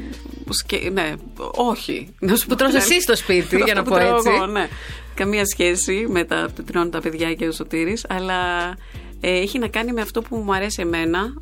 ναι, 0.92 1.12
όχι. 1.54 2.14
Να 2.18 2.36
σου 2.36 2.46
που 2.46 2.54
τρως 2.54 2.74
εσύ 2.74 3.00
στο 3.00 3.16
σπίτι, 3.16 3.56
για 3.64 3.74
να 3.74 3.82
πω 3.82 3.96
έτσι. 3.96 4.30
Εγώ, 4.34 4.46
ναι. 4.46 4.68
Καμία 5.14 5.46
σχέση 5.46 6.06
με 6.08 6.24
τα 6.24 6.48
που 6.54 6.62
τρώνε 6.62 6.90
τα 6.90 7.00
παιδιά 7.00 7.34
και 7.34 7.46
ο 7.46 7.52
Σωτήρης, 7.52 8.06
αλλά 8.08 8.68
ε, 9.20 9.38
έχει 9.38 9.58
να 9.58 9.68
κάνει 9.68 9.92
με 9.92 10.00
αυτό 10.00 10.22
που 10.22 10.36
μου 10.36 10.54
αρέσει 10.54 10.82
εμένα, 10.82 11.34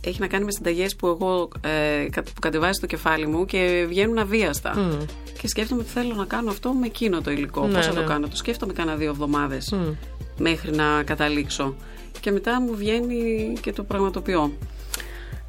έχει 0.00 0.20
να 0.20 0.26
κάνει 0.26 0.44
με 0.44 0.50
συνταγές 0.50 0.96
που 0.96 1.06
εγώ 1.06 1.48
ε, 1.60 2.06
που 2.14 2.40
κατεβάζει 2.40 2.72
στο 2.72 2.86
κεφάλι 2.86 3.26
μου 3.26 3.44
και 3.44 3.84
βγαίνουν 3.88 4.18
αβίαστα. 4.18 4.74
Mm. 4.76 5.06
Και 5.40 5.48
σκέφτομαι 5.48 5.80
ότι 5.80 5.90
θέλω 5.90 6.14
να 6.14 6.24
κάνω 6.24 6.50
αυτό 6.50 6.72
με 6.72 6.86
εκείνο 6.86 7.20
το 7.20 7.30
υλικό. 7.30 7.66
Ναι, 7.66 7.74
Πώς 7.74 7.86
θα 7.86 7.94
το 7.94 8.00
ναι. 8.00 8.06
κάνω. 8.06 8.28
Το 8.28 8.36
σκέφτομαι 8.36 8.72
κάνα 8.72 8.94
δύο 8.94 9.10
εβδομάδες 9.10 9.74
mm. 9.74 9.94
μέχρι 10.38 10.70
να 10.70 11.02
καταλήξω. 11.02 11.74
Και 12.20 12.30
μετά 12.30 12.60
μου 12.60 12.74
βγαίνει 12.76 13.52
και 13.60 13.72
το 13.72 13.82
πραγματοποιώ. 13.82 14.52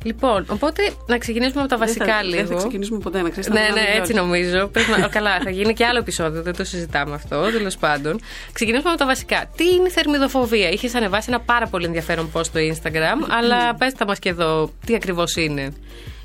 Λοιπόν, 0.03 0.45
οπότε 0.50 0.81
να 1.07 1.18
ξεκινήσουμε 1.18 1.62
από 1.62 1.69
τα 1.69 1.77
βασικά 1.77 2.06
δεν 2.06 2.13
θα, 2.13 2.24
λίγο. 2.24 2.38
Δεν 2.38 2.48
θα 2.48 2.56
ξεκινήσουμε 2.56 3.00
ποτέ, 3.00 3.21
να 3.21 3.30
ξέρεις. 3.30 3.50
Ναι, 3.50 3.68
ναι, 3.74 4.00
έτσι 4.00 4.13
νομίζω. 4.13 4.71
καλά, 5.09 5.39
θα 5.44 5.50
γίνει 5.50 5.74
και 5.74 5.86
άλλο 5.86 6.00
επεισόδιο, 6.00 6.42
δεν 6.42 6.56
το 6.56 6.63
συζητάμε 6.63 7.15
αυτό, 7.15 7.42
τέλος 7.51 7.77
πάντων. 7.77 8.19
Ξεκινήσουμε 8.53 8.89
από 8.89 9.00
τα 9.00 9.06
βασικά. 9.06 9.51
Τι 9.56 9.63
είναι 9.63 9.88
η 9.88 9.92
θερμιδοφοβία, 9.92 10.69
Είχες 10.69 10.95
ανεβάσει 10.95 11.25
ένα 11.30 11.39
πάρα 11.39 11.68
πολύ 11.68 11.86
ενδιαφέρον 11.86 12.31
post 12.33 12.45
στο 12.45 12.59
Instagram, 12.59 13.27
αλλά 13.38 13.75
πες 13.75 13.94
τα 13.94 14.06
μας 14.06 14.19
και 14.19 14.30
εδώ, 14.30 14.71
τι 14.86 14.95
ακριβώς 14.95 15.36
είναι. 15.36 15.74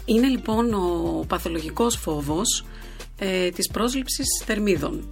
Είναι 0.04 0.26
λοιπόν 0.26 0.74
ο 0.74 1.24
παθολογικός 1.28 1.96
φόβος 1.96 2.64
ε, 3.18 3.48
της 3.48 3.70
πρόσληψης 3.70 4.26
θερμίδων. 4.44 5.08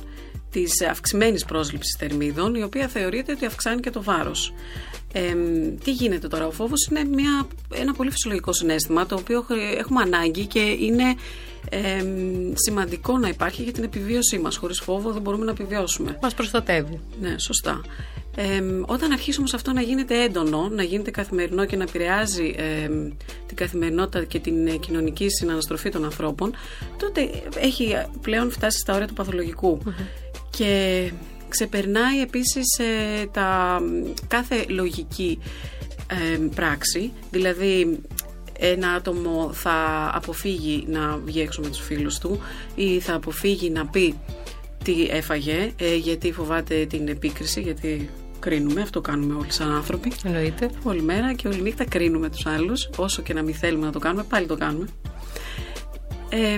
Της 0.51 0.83
αυξημένης 0.91 1.45
πρόσληψης 1.45 1.97
θερμίδων, 1.99 2.55
η 2.55 2.63
οποία 2.63 2.89
θεωρείται 2.89 3.33
ότι 3.33 3.47
αυξάνει 3.47 3.81
και 3.81 3.91
το 3.91 4.03
βάρος. 4.03 4.53
Ε, 5.17 5.35
τι 5.85 5.93
γίνεται 5.93 6.29
τώρα, 6.29 6.47
ο 6.47 6.51
φόβος 6.51 6.87
είναι 6.91 7.05
μια, 7.05 7.47
ένα 7.75 7.93
πολύ 7.93 8.11
φυσιολογικό 8.11 8.53
συνέστημα 8.53 9.07
το 9.07 9.15
οποίο 9.15 9.45
έχουμε 9.77 10.03
ανάγκη 10.03 10.47
και 10.47 10.61
είναι 10.61 11.15
ε, 11.69 12.05
σημαντικό 12.55 13.19
να 13.19 13.29
υπάρχει 13.29 13.63
για 13.63 13.73
την 13.73 13.85
επιβίωσή 13.85 14.39
μας. 14.39 14.57
Χωρίς 14.57 14.81
φόβο 14.81 15.13
δεν 15.13 15.23
μπορούμε 15.23 15.45
να 15.45 15.51
επιβιώσουμε. 15.51 16.19
Μας 16.23 16.35
προστατεύει. 16.35 17.01
Ναι, 17.21 17.39
σωστά. 17.39 17.81
Ε, 18.37 18.63
όταν 18.87 19.13
αρχίσει 19.13 19.39
όμως 19.39 19.55
αυτό 19.55 19.73
να 19.73 19.81
γίνεται 19.81 20.23
έντονο, 20.23 20.69
να 20.73 20.83
γίνεται 20.83 21.11
καθημερινό 21.11 21.65
και 21.65 21.77
να 21.77 21.83
επηρεάζει 21.83 22.55
ε, 22.57 22.89
την 23.47 23.57
καθημερινότητα 23.57 24.25
και 24.25 24.39
την 24.39 24.67
ε, 24.67 24.77
κοινωνική 24.77 25.31
συναναστροφή 25.31 25.91
των 25.91 26.05
ανθρώπων, 26.05 26.55
τότε 26.99 27.31
έχει 27.59 27.95
πλέον 28.21 28.51
φτάσει 28.51 28.79
στα 28.79 28.95
όρια 28.95 29.07
του 29.07 29.15
παθολογικου 29.15 29.79
Και 30.51 31.11
ξεπερνάει 31.55 32.21
επίσης 32.21 32.79
ε, 32.79 33.27
τα, 33.27 33.81
κάθε 34.29 34.65
λογική 34.69 35.39
ε, 36.11 36.39
πράξη, 36.55 37.13
δηλαδή 37.31 38.01
ένα 38.59 38.89
άτομο 38.91 39.51
θα 39.53 40.11
αποφύγει 40.15 40.85
να 40.89 41.17
βγει 41.25 41.41
έξω 41.41 41.61
με 41.63 41.69
τους 41.69 41.81
φίλους 41.81 42.19
του 42.19 42.41
ή 42.75 43.01
θα 43.01 43.15
αποφύγει 43.15 43.71
να 43.71 43.87
πει 43.87 44.15
τι 44.85 45.07
έφαγε 45.11 45.73
ε, 45.77 45.95
γιατί 45.95 46.33
φοβάται 46.33 46.87
την 46.87 47.09
επίκριση, 47.09 47.61
γιατί 47.61 48.11
κρίνουμε, 48.39 48.81
αυτό 48.81 49.01
κάνουμε 49.01 49.35
όλοι 49.35 49.53
σαν 49.53 49.73
άνθρωποι. 49.73 50.13
Εννοείται. 50.25 50.71
Όλη 50.83 51.03
μέρα 51.03 51.33
και 51.33 51.49
όλη 51.49 51.61
νύχτα 51.61 51.85
κρίνουμε 51.85 52.31
τους 52.31 52.47
άλλους, 52.47 52.91
όσο 52.97 53.23
και 53.23 53.35
να 53.35 53.43
μην 53.43 53.55
θέλουμε 53.55 53.87
να 53.87 53.93
το 53.93 53.99
κάνουμε, 53.99 54.25
πάλι 54.29 54.47
το 54.47 54.57
κάνουμε. 54.57 54.87
Ε, 56.35 56.57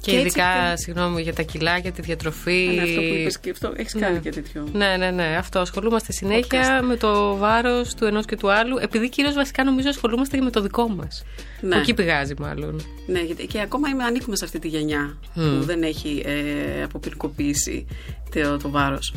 και, 0.00 0.10
και 0.10 0.20
ειδικά, 0.20 0.70
έτσι, 0.70 0.84
συγγνώμη, 0.84 1.22
για 1.22 1.34
τα 1.34 1.42
κιλά, 1.42 1.78
για 1.78 1.92
τη 1.92 2.02
διατροφή. 2.02 2.70
Ναι, 2.74 2.82
αυτό 2.82 3.00
που 3.00 3.14
είπες 3.14 3.38
και 3.38 3.50
αυτό, 3.50 3.72
έχεις 3.76 3.94
κάνει 3.94 4.12
ναι. 4.14 4.18
και 4.18 4.30
τέτοιο. 4.30 4.68
Ναι, 4.72 4.96
ναι, 4.96 5.10
ναι, 5.10 5.36
αυτό. 5.38 5.58
Ασχολούμαστε 5.58 6.12
συνέχεια 6.12 6.82
με 6.82 6.96
το 6.96 7.36
βάρος 7.36 7.94
του 7.94 8.04
ενός 8.04 8.24
και 8.24 8.36
του 8.36 8.52
άλλου, 8.52 8.76
επειδή 8.80 9.08
κυρίως 9.08 9.34
βασικά 9.34 9.64
νομίζω 9.64 9.88
ασχολούμαστε 9.88 10.36
και 10.36 10.42
με 10.42 10.50
το 10.50 10.60
δικό 10.60 10.88
μας. 10.88 11.24
Ναι. 11.60 11.74
Που 11.74 11.78
εκεί 11.78 11.94
πηγάζει 11.94 12.34
μάλλον. 12.38 12.80
Ναι, 13.06 13.20
γιατί 13.20 13.46
και 13.46 13.60
ακόμα 13.60 13.88
είμαι, 13.88 14.04
ανήκουμε 14.04 14.36
σε 14.36 14.44
αυτή 14.44 14.58
τη 14.58 14.68
γενιά 14.68 15.18
που 15.34 15.64
δεν 15.64 15.82
έχει 15.82 16.22
ε, 16.26 16.82
αποπυρκοποίησει 16.82 17.86
το, 18.34 18.56
το 18.56 18.70
βάρος. 18.70 19.14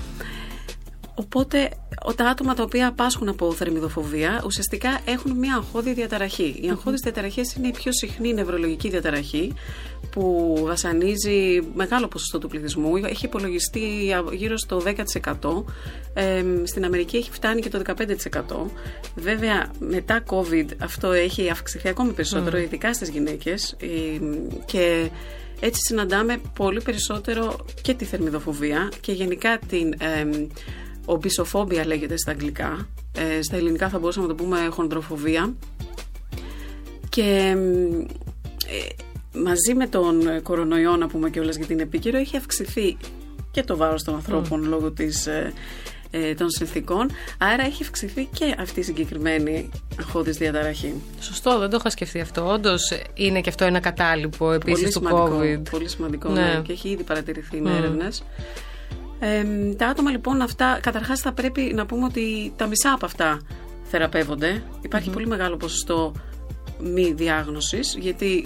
Οπότε 1.19 1.69
τα 2.15 2.25
άτομα 2.25 2.53
τα 2.53 2.63
οποία 2.63 2.91
πάσχουν 2.91 3.29
από 3.29 3.53
θερμιδοφοβία 3.53 4.41
ουσιαστικά 4.45 4.99
έχουν 5.05 5.31
μια 5.31 5.55
αγχώδη 5.55 5.93
διαταραχή. 5.93 6.59
Οι 6.61 6.69
αγχώδεις 6.69 7.01
διαταραχές 7.01 7.53
είναι 7.53 7.67
η 7.67 7.71
πιο 7.71 7.91
συχνή 7.93 8.33
νευρολογική 8.33 8.89
διαταραχή 8.89 9.53
που 10.11 10.55
βασανίζει 10.61 11.59
μεγάλο 11.75 12.07
ποσοστό 12.07 12.37
του 12.39 12.47
πληθυσμού. 12.47 12.95
Έχει 12.95 13.25
υπολογιστεί 13.25 14.13
γύρω 14.31 14.57
στο 14.57 14.81
10%. 14.85 15.63
Ε, 16.13 16.43
στην 16.63 16.85
Αμερική 16.85 17.17
έχει 17.17 17.31
φτάνει 17.31 17.61
και 17.61 17.69
το 17.69 17.81
15%. 17.85 18.71
Βέβαια, 19.15 19.71
μετά 19.79 20.23
COVID 20.29 20.65
αυτό 20.81 21.11
έχει 21.11 21.49
αυξηθεί 21.49 21.87
ακόμη 21.87 22.11
περισσότερο, 22.11 22.57
mm. 22.57 22.61
ειδικά 22.61 22.93
στις 22.93 23.09
γυναίκες. 23.09 23.75
Ε, 23.81 24.19
και 24.65 25.09
έτσι 25.59 25.81
συναντάμε 25.81 26.41
πολύ 26.55 26.81
περισσότερο 26.81 27.65
και 27.81 27.93
τη 27.93 28.05
θερμιδοφοβία 28.05 28.91
και 29.01 29.11
γενικά 29.11 29.59
την 29.67 29.93
ε, 29.99 30.47
ομπισοφόμπια 31.11 31.85
λέγεται 31.85 32.17
στα 32.17 32.31
αγγλικά. 32.31 32.87
Ε, 33.17 33.41
στα 33.41 33.55
ελληνικά 33.55 33.89
θα 33.89 33.99
μπορούσαμε 33.99 34.27
να 34.27 34.35
το 34.35 34.43
πούμε 34.43 34.67
χοντροφοβία. 34.69 35.53
Και 37.09 37.55
ε, 38.67 38.87
μαζί 39.39 39.73
με 39.75 39.87
τον 39.87 40.41
κορονοϊό, 40.43 40.95
να 40.95 41.07
πούμε 41.07 41.29
κιόλας 41.29 41.55
γιατί 41.55 41.73
είναι 41.73 41.81
επίκαιρο, 41.81 42.17
έχει 42.17 42.37
αυξηθεί 42.37 42.97
και 43.51 43.63
το 43.63 43.77
βάρος 43.77 44.03
των 44.03 44.15
ανθρώπων 44.15 44.63
λόγω 44.63 44.91
της, 44.91 45.27
ε, 45.27 45.53
ε, 46.11 46.33
των 46.33 46.49
συνθήκων. 46.49 47.09
Άρα 47.37 47.63
έχει 47.63 47.83
αυξηθεί 47.83 48.25
και 48.33 48.55
αυτή 48.59 48.79
η 48.79 48.83
συγκεκριμένη 48.83 49.69
αγχώδης 49.99 50.37
διαταραχή. 50.37 50.93
Σωστό, 51.19 51.59
δεν 51.59 51.69
το 51.69 51.77
είχα 51.79 51.89
σκεφτεί 51.89 52.19
αυτό. 52.19 52.51
Όντως 52.51 52.91
είναι 53.13 53.41
και 53.41 53.49
αυτό 53.49 53.65
ένα 53.65 53.79
κατάλοιπο 53.79 54.51
επίσης 54.51 54.93
του 54.93 55.01
COVID. 55.11 55.61
Πολύ 55.71 55.89
σημαντικό, 55.89 56.29
ναι. 56.29 56.41
ναι. 56.41 56.61
Και 56.63 56.71
έχει 56.71 56.89
ήδη 56.89 57.03
παρατηρηθεί 57.03 57.61
mm. 57.65 57.69
έρευνες. 57.77 58.23
Ε, 59.19 59.43
τα 59.77 59.87
άτομα 59.87 60.11
λοιπόν 60.11 60.41
αυτά, 60.41 60.79
καταρχάς 60.81 61.19
θα 61.19 61.31
πρέπει 61.31 61.71
να 61.75 61.85
πούμε 61.85 62.05
ότι 62.05 62.53
τα 62.55 62.67
μισά 62.67 62.91
από 62.91 63.05
αυτά 63.05 63.41
θεραπεύονται. 63.83 64.63
Υπάρχει 64.81 65.09
πολύ 65.09 65.27
μεγάλο 65.27 65.57
ποσοστό 65.57 66.13
μη 66.79 67.13
διάγνωσης, 67.13 67.95
γιατί 67.99 68.45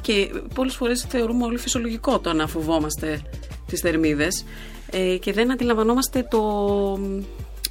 και 0.00 0.30
πολλές 0.54 0.74
φορές 0.74 1.02
θεωρούμε 1.08 1.44
όλοι 1.44 1.58
φυσιολογικό 1.58 2.18
το 2.18 2.32
να 2.32 2.46
φοβόμαστε 2.46 3.22
τις 3.66 3.80
θερμίδες 3.80 4.44
ε, 4.90 5.16
και 5.16 5.32
δεν 5.32 5.52
αντιλαμβανόμαστε 5.52 6.26
το, 6.30 6.42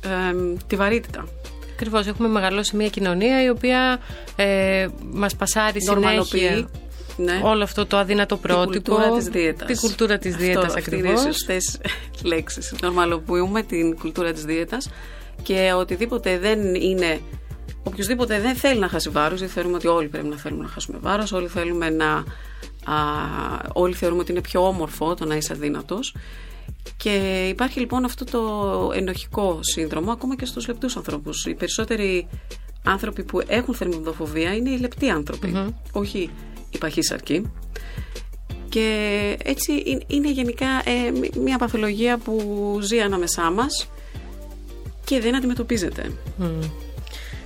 ε, 0.03 0.55
τη 0.67 0.75
βαρύτητα. 0.75 1.27
Ακριβώς. 1.73 2.07
Έχουμε 2.07 2.27
μεγαλώσει 2.27 2.75
μια 2.75 2.87
κοινωνία 2.87 3.43
η 3.43 3.49
οποία 3.49 3.99
ε, 4.35 4.87
μας 5.11 5.35
πασάρει 5.35 5.81
συνέχεια. 5.81 6.69
Ναι. 7.23 7.41
Όλο 7.43 7.63
αυτό 7.63 7.85
το 7.85 7.97
αδύνατο 7.97 8.37
πρότυπο. 8.37 8.71
Την 8.71 8.83
κουλτούρα 8.83 9.17
της 9.17 9.27
δίαιτας. 9.27 9.67
Την 9.67 9.77
κουλτούρα 9.77 10.17
της 10.17 10.35
δίαιτας 10.35 10.75
ακριβώς. 10.75 11.09
Είναι 11.09 11.29
οι 11.29 11.33
σωστές 11.33 11.79
λέξεις. 12.23 12.75
Νορμαλοποιούμε 12.81 13.63
την 13.63 13.97
κουλτούρα 13.97 14.31
της 14.31 14.45
δίαιτας 14.45 14.89
και 15.43 15.73
οτιδήποτε 15.77 16.37
δεν 16.37 16.75
είναι. 16.75 17.19
Οποιοδήποτε 17.83 18.39
δεν 18.39 18.55
θέλει 18.55 18.79
να 18.79 18.87
χάσει 18.87 19.09
βάρος, 19.09 19.37
γιατί 19.39 19.53
θεωρούμε 19.53 19.75
ότι 19.75 19.87
όλοι 19.87 20.07
πρέπει 20.07 20.27
να 20.27 20.35
θέλουμε 20.35 20.63
να 20.63 20.69
χάσουμε 20.69 20.97
βάρος, 21.01 21.31
όλοι 21.31 21.47
θέλουμε 21.47 21.89
να. 21.89 22.11
Α, 22.93 22.95
όλοι 23.73 23.93
θεωρούμε 23.93 24.21
ότι 24.21 24.31
είναι 24.31 24.41
πιο 24.41 24.67
όμορφο 24.67 25.13
το 25.13 25.25
να 25.25 25.35
είσαι 25.35 25.53
αδύνατος. 25.53 26.15
Και 26.97 27.45
υπάρχει 27.49 27.79
λοιπόν 27.79 28.05
αυτό 28.05 28.25
το 28.25 28.41
ενοχικό 28.95 29.59
σύνδρομο 29.61 30.11
ακόμα 30.11 30.35
και 30.35 30.45
στους 30.45 30.67
λεπτούς 30.67 30.95
ανθρώπους. 30.95 31.45
Οι 31.45 31.53
περισσότεροι 31.53 32.27
άνθρωποι 32.83 33.23
που 33.23 33.41
έχουν 33.47 33.73
θερμιδοφοβία 33.73 34.55
είναι 34.55 34.69
οι 34.69 34.77
λεπτοί 34.77 35.13
όχι 35.91 36.29
οι 36.71 36.77
παχύσαρκοι. 36.77 37.51
Και 38.69 39.37
έτσι 39.43 40.03
είναι 40.07 40.31
γενικά 40.31 40.67
ε, 40.85 41.11
μια 41.39 41.57
παθολογία 41.57 42.17
που 42.17 42.77
ζει 42.81 42.99
ανάμεσά 42.99 43.51
μας 43.51 43.89
και 45.03 45.19
δεν 45.19 45.35
αντιμετωπίζεται. 45.35 46.11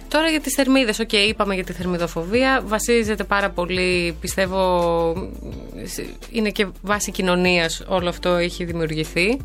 Τώρα 0.07 0.29
για 0.29 0.41
τις 0.41 0.53
θερμίδες, 0.53 0.99
οκ, 0.99 1.13
είπαμε 1.13 1.53
για 1.55 1.63
τη 1.63 1.73
θερμιδοφοβία, 1.73 2.61
βασίζεται 2.65 3.23
πάρα 3.23 3.49
πολύ, 3.49 4.15
πιστεύω, 4.19 5.13
είναι 6.31 6.49
και 6.49 6.67
βάση 6.81 7.11
κοινωνίας 7.11 7.83
όλο 7.87 8.09
αυτό 8.09 8.29
έχει 8.29 8.63
δημιουργηθεί. 8.63 9.39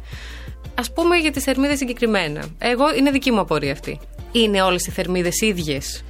Ας 0.75 0.92
πούμε 0.92 1.16
για 1.16 1.30
τις 1.30 1.44
θερμίδες 1.44 1.78
συγκεκριμένα. 1.78 2.44
Εγώ, 2.58 2.94
είναι 2.94 3.10
δική 3.10 3.30
μου 3.30 3.40
απορία 3.40 3.72
αυτή. 3.72 4.00
Είναι 4.32 4.62
όλες 4.62 4.87
οι 4.87 4.90
θερμίδες 4.90 5.40
ίδιες; 5.40 6.04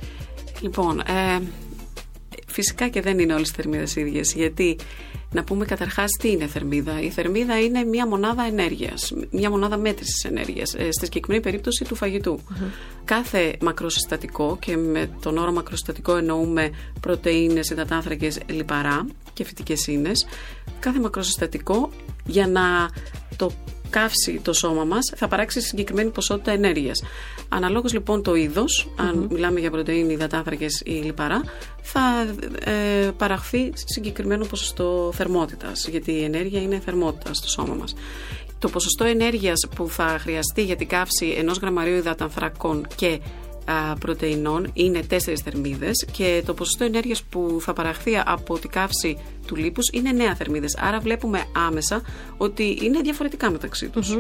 Λοιπόν, 0.60 1.00
ε, 1.00 1.40
φυσικά 2.50 2.88
και 2.88 3.00
δεν 3.00 3.18
είναι 3.18 3.34
όλες 3.34 3.48
οι 3.48 3.52
θερμίδες 3.52 3.96
ίδιες, 3.96 4.32
γιατί 4.34 4.76
να 5.32 5.44
πούμε 5.44 5.64
καταρχάς 5.64 6.10
τι 6.20 6.30
είναι 6.30 6.46
θερμίδα. 6.46 7.00
Η 7.00 7.10
θερμίδα 7.10 7.60
είναι 7.60 7.84
μια 7.84 8.06
μονάδα 8.06 8.42
ενέργειας, 8.42 9.12
μια 9.30 9.50
μονάδα 9.50 9.76
μέτρησης 9.76 10.24
ενέργειας. 10.24 10.74
Ε, 10.74 10.90
στη 10.90 11.04
συγκεκριμένη 11.04 11.42
περίπτωση 11.42 11.84
του 11.84 11.94
φαγητου 11.94 12.40
Κάθε 13.04 13.56
μακροσυστατικό, 13.60 14.56
και 14.60 14.76
με 14.76 15.10
τον 15.20 15.38
όρο 15.38 15.52
μακροσυστατικό 15.52 16.16
εννοούμε 16.16 16.70
πρωτενε, 17.00 17.60
υδατάνθρακες, 17.70 18.38
λιπαρά 18.46 19.06
και 19.32 19.44
φυτικές 19.44 19.86
ίνες. 19.86 20.26
Κάθε 20.80 21.00
μακροσυστατικό 21.00 21.90
για 22.26 22.46
να 22.46 22.90
το 23.36 23.52
καύσει 23.90 24.40
το 24.42 24.52
σώμα 24.52 24.84
μας 24.84 25.12
θα 25.16 25.28
παράξει 25.28 25.60
συγκεκριμένη 25.60 26.10
ποσότητα 26.10 26.50
ενέργειας. 26.50 27.02
Αναλόγως 27.48 27.92
λοιπόν 27.92 28.22
το 28.22 28.34
είδος, 28.34 28.88
αν 28.96 29.28
μιλάμε 29.30 29.60
για 29.60 29.70
πρωτεΐνη, 29.70 30.12
υδατάνθρακες 30.12 30.82
ή 30.84 30.90
λιπαρά, 30.90 31.42
θα 31.82 32.34
ε, 32.64 33.10
παραχθεί 33.16 33.72
συγκεκριμένο 33.74 34.44
ποσοστό 34.44 35.10
θερμότητας, 35.14 35.88
γιατί 35.88 36.12
η 36.12 36.24
ενέργεια 36.24 36.60
είναι 36.60 36.80
θερμότητα 36.84 37.34
στο 37.34 37.48
σώμα 37.48 37.74
μας. 37.74 37.94
Το 38.58 38.68
ποσοστό 38.68 39.04
ενέργειας 39.04 39.68
που 39.74 39.88
θα 39.88 40.18
χρειαστεί 40.20 40.62
για 40.64 40.76
την 40.76 40.88
καύση 40.88 41.34
ενός 41.38 41.58
γραμμαρίου 41.58 41.96
υδατανθρακών 41.96 42.86
και 42.94 43.20
πρωτεϊνών 44.00 44.70
είναι 44.72 45.00
4 45.10 45.16
θερμίδες 45.44 46.06
και 46.12 46.42
το 46.46 46.54
ποσοστό 46.54 46.84
ενέργειας 46.84 47.22
που 47.22 47.58
θα 47.60 47.72
παραχθεί 47.72 48.12
από 48.24 48.58
την 48.58 48.70
καύση 48.70 49.18
του 49.46 49.56
λίπους 49.56 49.90
είναι 49.92 50.10
9 50.32 50.34
θερμίδες. 50.36 50.76
Άρα 50.80 50.98
βλέπουμε 50.98 51.44
άμεσα 51.66 52.02
ότι 52.36 52.78
είναι 52.82 53.00
διαφορετικά 53.00 53.50
μεταξύ 53.50 53.88
τους. 53.88 54.16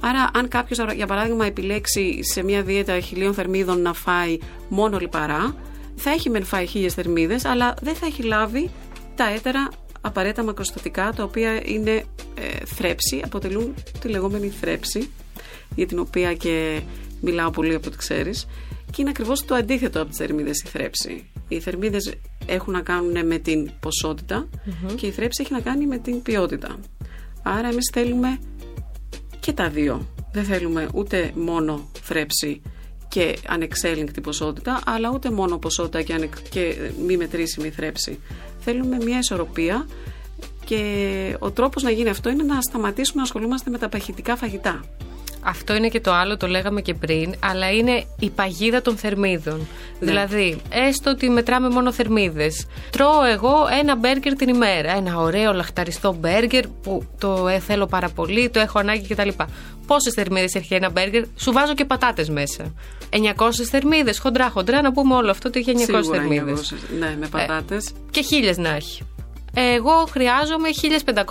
Άρα 0.00 0.30
αν 0.34 0.48
κάποιος 0.48 0.94
για 0.94 1.06
παράδειγμα 1.06 1.46
επιλέξει 1.46 2.18
σε 2.22 2.42
μια 2.42 2.62
δίαιτα 2.62 3.00
χιλίων 3.00 3.34
θερμίδων 3.34 3.82
να 3.82 3.92
φάει 3.92 4.38
μόνο 4.68 4.98
λιπαρά 4.98 5.54
θα 5.96 6.10
έχει 6.10 6.30
μεν 6.30 6.44
φάει 6.44 6.66
χίλιες 6.66 6.94
θερμίδες 6.94 7.44
αλλά 7.44 7.74
δεν 7.82 7.94
θα 7.94 8.06
έχει 8.06 8.22
λάβει 8.22 8.70
τα 9.14 9.28
έτερα 9.30 9.68
απαραίτητα 10.00 10.44
μακροστατικά 10.44 11.12
τα 11.16 11.22
οποία 11.22 11.60
είναι 11.64 12.04
ε, 12.34 12.64
θρέψη, 12.64 13.20
αποτελούν 13.24 13.74
τη 14.00 14.08
λεγόμενη 14.08 14.48
θρέψη 14.48 15.10
για 15.74 15.86
την 15.86 15.98
οποία 15.98 16.34
και 16.34 16.80
μιλάω 17.20 17.50
πολύ 17.50 17.74
από 17.74 17.88
ό,τι 17.88 17.96
ξέρεις 17.96 18.46
και 18.90 18.96
είναι 19.00 19.10
ακριβώς 19.10 19.44
το 19.44 19.54
αντίθετο 19.54 20.00
από 20.00 20.08
τις 20.08 20.18
θερμίδες 20.18 20.62
η 20.62 20.66
θρέψη. 20.66 21.30
Οι 21.48 21.60
θερμίδες 21.60 22.14
έχουν 22.46 22.72
να 22.72 22.80
κάνουν 22.80 23.26
με 23.26 23.38
την 23.38 23.70
ποσοτητα 23.80 24.48
και 24.94 25.06
η 25.06 25.10
θρέψη 25.10 25.42
έχει 25.42 25.52
να 25.52 25.60
κάνει 25.60 25.86
με 25.86 25.98
την 25.98 26.22
ποιότητα. 26.22 26.78
Άρα 27.42 27.68
εμείς 27.68 27.90
θέλουμε 27.92 28.38
και 29.40 29.52
τα 29.52 29.68
δύο. 29.68 30.06
Δεν 30.32 30.44
θέλουμε 30.44 30.88
ούτε 30.94 31.32
μόνο 31.34 31.90
θρέψη 32.02 32.62
και 33.08 33.38
ανεξέλεγκτη 33.46 34.20
ποσότητα, 34.20 34.80
αλλά 34.86 35.10
ούτε 35.14 35.30
μόνο 35.30 35.58
ποσότητα 35.58 36.02
και, 36.02 36.12
ανε... 36.14 36.28
και 36.50 36.76
μη 37.06 37.16
μετρήσιμη 37.16 37.70
θρέψη. 37.70 38.18
Θέλουμε 38.60 38.96
μια 39.04 39.18
ισορροπία 39.18 39.86
και 40.64 41.36
ο 41.38 41.50
τρόπος 41.50 41.82
να 41.82 41.90
γίνει 41.90 42.08
αυτό 42.08 42.30
είναι 42.30 42.42
να 42.42 42.60
σταματήσουμε 42.60 43.16
να 43.16 43.22
ασχολούμαστε 43.22 43.70
με 43.70 43.78
τα 43.78 43.88
παχυτικά 43.88 44.36
φαγητά. 44.36 44.84
Αυτό 45.42 45.74
είναι 45.74 45.88
και 45.88 46.00
το 46.00 46.12
άλλο, 46.12 46.36
το 46.36 46.46
λέγαμε 46.46 46.80
και 46.80 46.94
πριν, 46.94 47.34
αλλά 47.40 47.70
είναι 47.70 48.04
η 48.18 48.30
παγίδα 48.30 48.82
των 48.82 48.96
θερμίδων. 48.96 49.58
Ναι. 49.58 50.06
Δηλαδή, 50.06 50.60
έστω 50.70 51.10
ότι 51.10 51.30
μετράμε 51.30 51.68
μόνο 51.68 51.92
θερμίδες. 51.92 52.66
Τρώω 52.90 53.24
εγώ 53.24 53.54
ένα 53.80 53.96
μπέργκερ 53.96 54.34
την 54.34 54.48
ημέρα. 54.48 54.96
Ένα 54.96 55.18
ωραίο 55.18 55.52
λαχταριστό 55.52 56.12
μπέργκερ 56.12 56.66
που 56.66 57.06
το 57.18 57.48
ε, 57.48 57.58
θέλω 57.58 57.86
πάρα 57.86 58.08
πολύ, 58.08 58.48
το 58.48 58.60
έχω 58.60 58.78
ανάγκη 58.78 59.14
κτλ. 59.14 59.28
Πόσες 59.86 60.14
θερμίδες 60.14 60.54
έχει 60.54 60.74
ένα 60.74 60.90
μπέργκερ, 60.90 61.24
σου 61.36 61.52
βάζω 61.52 61.74
και 61.74 61.84
πατάτες 61.84 62.28
μέσα. 62.28 62.74
900 63.10 63.50
θερμίδες, 63.70 64.18
χοντρά-χοντρά, 64.18 64.82
να 64.82 64.92
πούμε 64.92 65.14
όλο 65.14 65.30
αυτό 65.30 65.48
ότι 65.48 65.58
έχει 65.58 65.86
900 65.88 66.02
θερμίδες. 66.12 66.74
Ναι, 66.98 67.16
με 67.20 67.26
πατάτες. 67.26 67.86
Ε, 67.86 67.92
και 68.10 68.22
χίλιες 68.22 68.56
να 68.58 68.68
έχει. 68.68 69.02
Εγώ 69.60 70.06
χρειάζομαι 70.10 70.68
1500, 70.72 71.22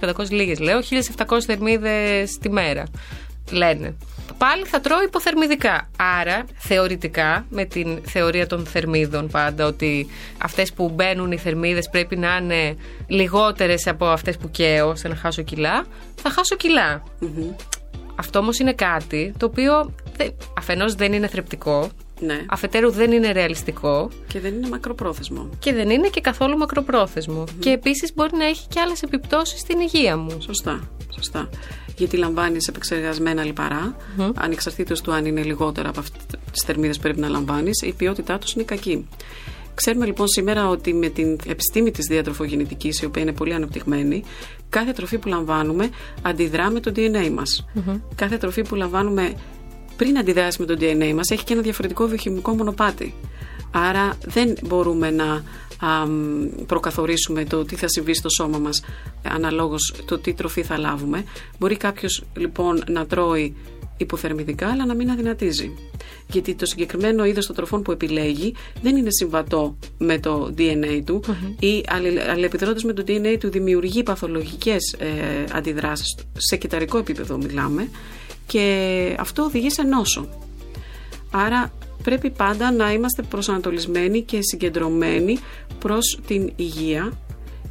1500 0.00 0.30
λίγες 0.30 0.58
λέω, 0.58 0.80
1700 0.80 1.40
θερμίδες 1.46 2.38
τη 2.38 2.50
μέρα, 2.50 2.84
λένε. 3.50 3.96
Πάλι 4.38 4.64
θα 4.64 4.80
τρώω 4.80 5.02
υποθερμιδικά. 5.02 5.90
Άρα, 6.20 6.44
θεωρητικά, 6.56 7.46
με 7.48 7.64
την 7.64 8.00
θεωρία 8.04 8.46
των 8.46 8.66
θερμίδων 8.66 9.28
πάντα, 9.28 9.66
ότι 9.66 10.06
αυτές 10.38 10.72
που 10.72 10.90
μπαίνουν 10.90 11.32
οι 11.32 11.38
θερμίδες 11.38 11.88
πρέπει 11.90 12.16
να 12.16 12.36
είναι 12.36 12.76
λιγότερες 13.06 13.86
από 13.86 14.06
αυτές 14.06 14.36
που 14.36 14.50
καίω, 14.50 14.88
ώστε 14.88 15.08
να 15.08 15.14
χάσω 15.14 15.42
κιλά, 15.42 15.86
θα 16.14 16.30
χάσω 16.30 16.56
Αυτό 18.14 18.38
όμως 18.38 18.58
είναι 18.58 18.72
κάτι 18.72 19.34
το 19.36 19.46
οποίο 19.46 19.94
αφενός 20.58 20.94
δεν 20.94 21.12
είναι 21.12 21.26
θρεπτικό, 21.28 21.90
ναι. 22.24 22.44
Αφετέρου 22.48 22.90
δεν 22.90 23.12
είναι 23.12 23.32
ρεαλιστικό. 23.32 24.10
Και 24.26 24.40
δεν 24.40 24.54
είναι 24.54 24.68
μακροπρόθεσμο. 24.68 25.48
Και 25.58 25.72
δεν 25.72 25.90
είναι 25.90 26.08
και 26.08 26.20
καθόλου 26.20 26.56
Και 27.58 27.70
επίσης 27.70 28.14
μπορεί 28.14 28.36
να 28.36 28.44
έχει 28.44 28.66
και 28.68 28.80
άλλες 28.80 29.02
επιπτώσεις 29.02 29.60
στην 29.60 29.80
υγεία 29.80 30.16
μου. 30.16 30.40
Σωστά. 30.40 30.88
Σωστά. 31.14 31.48
Γιατί 31.96 32.16
λαμβάνεις 32.16 32.68
επεξεργασμένα 32.68 33.44
λιπαρά, 33.44 33.96
mm-hmm. 33.96 34.32
ανεξαρτήτως 34.34 35.00
του 35.00 35.12
αν 35.12 35.24
είναι 35.24 35.42
λιγότερα 35.42 35.88
από 35.88 36.00
αυτέ 36.00 36.18
τις 36.52 36.62
θερμίδες 36.64 36.96
που 36.96 37.02
πρέπει 37.02 37.20
να 37.20 37.28
λαμβάνεις, 37.28 37.82
η 37.82 37.94
ποιότητά 37.96 38.38
τους 38.38 38.52
είναι 38.52 38.64
κακή. 38.64 39.08
Ξέρουμε 39.74 40.06
λοιπόν 40.06 40.28
σήμερα 40.28 40.68
ότι 40.68 40.94
με 40.94 41.08
την 41.08 41.38
επιστήμη 41.46 41.90
της 41.90 42.06
διατροφογεννητικής, 42.06 43.00
η 43.02 43.04
οποία 43.04 43.22
είναι 43.22 43.32
πολύ 43.32 43.54
αναπτυγμένη, 43.54 44.22
κάθε 44.68 44.92
τροφή 44.92 45.18
που 45.18 45.28
λαμβάνουμε 45.28 45.90
αντιδρά 46.22 46.70
με 46.70 46.80
το 46.80 46.92
DNA 46.96 47.30
μας. 47.30 47.64
Κάθε 48.14 48.36
τροφή 48.36 48.62
που 48.62 48.74
λαμβάνουμε 48.74 49.34
πριν 49.96 50.18
αντιδράσει 50.18 50.60
με 50.60 50.66
το 50.66 50.76
DNA 50.80 51.12
μας 51.14 51.30
έχει 51.30 51.44
και 51.44 51.52
ένα 51.52 51.62
διαφορετικό 51.62 52.06
βιοχημικό 52.06 52.54
μονοπάτι. 52.54 53.14
Άρα 53.70 54.18
δεν 54.24 54.54
μπορούμε 54.62 55.10
να 55.10 55.42
προκαθορίσουμε 56.66 57.44
το 57.44 57.64
τι 57.64 57.76
θα 57.76 57.88
συμβεί 57.88 58.14
στο 58.14 58.28
σώμα 58.28 58.58
μας 58.58 58.82
αναλόγως 59.22 59.94
το 60.04 60.18
τι 60.18 60.32
τροφή 60.32 60.62
θα 60.62 60.78
λάβουμε. 60.78 61.24
Μπορεί 61.58 61.76
κάποιος 61.76 62.24
λοιπόν 62.36 62.82
να 62.88 63.06
τρώει 63.06 63.54
υποθερμιδικά 63.96 64.68
αλλά 64.68 64.86
να 64.86 64.94
μην 64.94 65.10
αδυνατίζει. 65.10 65.74
Γιατί 66.26 66.54
το 66.54 66.66
συγκεκριμένο 66.66 67.24
είδος 67.24 67.46
των 67.46 67.56
τροφών 67.56 67.82
που 67.82 67.92
επιλέγει 67.92 68.54
δεν 68.82 68.96
είναι 68.96 69.10
συμβατό 69.10 69.76
με 69.98 70.18
το 70.18 70.54
DNA 70.58 71.02
του 71.04 71.22
ή 71.58 71.84
αλληλεπιδρώντας 72.28 72.84
με 72.84 72.92
το 72.92 73.04
DNA 73.06 73.36
του 73.40 73.50
δημιουργεί 73.50 74.02
παθολογικές 74.02 74.96
ε, 74.98 75.08
αντιδράσεις 75.52 76.14
σε 76.36 76.56
κυταρικό 76.56 76.98
επίπεδο 76.98 77.36
μιλάμε 77.36 77.88
και 78.46 79.16
αυτό 79.18 79.42
οδηγεί 79.42 79.70
σε 79.70 79.82
νόσο. 79.82 80.28
Άρα 81.30 81.72
πρέπει 82.02 82.30
πάντα 82.30 82.72
να 82.72 82.92
είμαστε 82.92 83.22
προσανατολισμένοι 83.22 84.22
και 84.22 84.38
συγκεντρωμένοι 84.40 85.38
προς 85.78 86.20
την 86.26 86.52
υγεία 86.56 87.12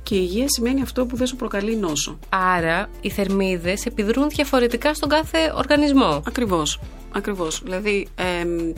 Και 0.04 0.16
υγεία 0.16 0.46
σημαίνει 0.48 0.82
αυτό 0.82 1.06
που 1.06 1.16
δεν 1.16 1.28
σου 1.28 1.36
προκαλεί 1.36 1.76
νόσο. 1.76 2.20
Άρα 2.30 2.90
οι 3.02 3.10
θερμίδες 3.10 3.86
επιδρούν 3.86 4.30
διαφορετικά 4.30 4.94
στον 4.94 5.10
κάθε 5.10 5.54
οργανισμό. 5.56 6.22
Ακριβώς. 6.28 6.80
Ακριβώς. 7.12 7.62
Δηλαδή, 7.64 8.08
εμ, 8.16 8.74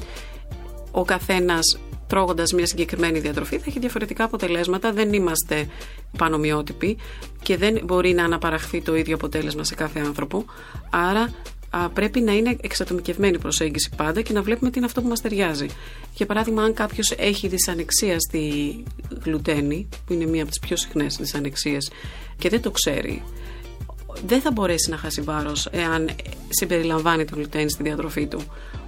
ο 0.91 1.05
καθένας 1.05 1.79
τρώγοντας 2.07 2.51
μια 2.51 2.65
συγκεκριμένη 2.65 3.19
διατροφή 3.19 3.57
θα 3.57 3.63
έχει 3.67 3.79
διαφορετικά 3.79 4.23
αποτελέσματα. 4.23 4.91
Δεν 4.91 5.13
είμαστε 5.13 5.67
πανομοιότυποι 6.17 6.97
και 7.41 7.57
δεν 7.57 7.79
μπορεί 7.83 8.13
να 8.13 8.23
αναπαραχθεί 8.23 8.81
το 8.81 8.95
ίδιο 8.95 9.15
αποτέλεσμα 9.15 9.63
σε 9.63 9.75
κάθε 9.75 9.99
άνθρωπο. 9.99 10.45
Άρα 10.89 11.29
α, 11.77 11.89
πρέπει 11.89 12.21
να 12.21 12.33
είναι 12.33 12.57
εξατομικευμένη 12.61 13.35
η 13.35 13.39
προσέγγιση 13.39 13.89
πάντα 13.95 14.21
και 14.21 14.33
να 14.33 14.41
βλέπουμε 14.41 14.69
τι 14.69 14.77
είναι 14.77 14.85
αυτό 14.85 15.01
που 15.01 15.07
μας 15.07 15.21
ταιριάζει. 15.21 15.67
Για 16.13 16.25
παράδειγμα, 16.25 16.63
αν 16.63 16.73
κάποιος 16.73 17.11
έχει 17.17 17.47
δυσανεξία 17.47 18.19
στη 18.19 18.83
γλουτένη, 19.23 19.87
που 20.05 20.13
είναι 20.13 20.25
μία 20.25 20.41
από 20.41 20.51
τις 20.51 20.59
πιο 20.59 20.75
συχνές 20.75 21.15
δυσανεξίες, 21.15 21.91
και 22.37 22.49
δεν 22.49 22.61
το 22.61 22.71
ξέρει, 22.71 23.23
δεν 24.25 24.41
θα 24.41 24.51
μπορέσει 24.51 24.89
να 24.89 24.97
χάσει 24.97 25.21
βάρος 25.21 25.65
εάν 25.71 26.09
συμπεριλαμβάνει 26.49 27.25
το 27.25 27.35
γλουτένι 27.35 27.69
στη 27.69 27.83
διατροφή 27.83 28.27
του. 28.27 28.41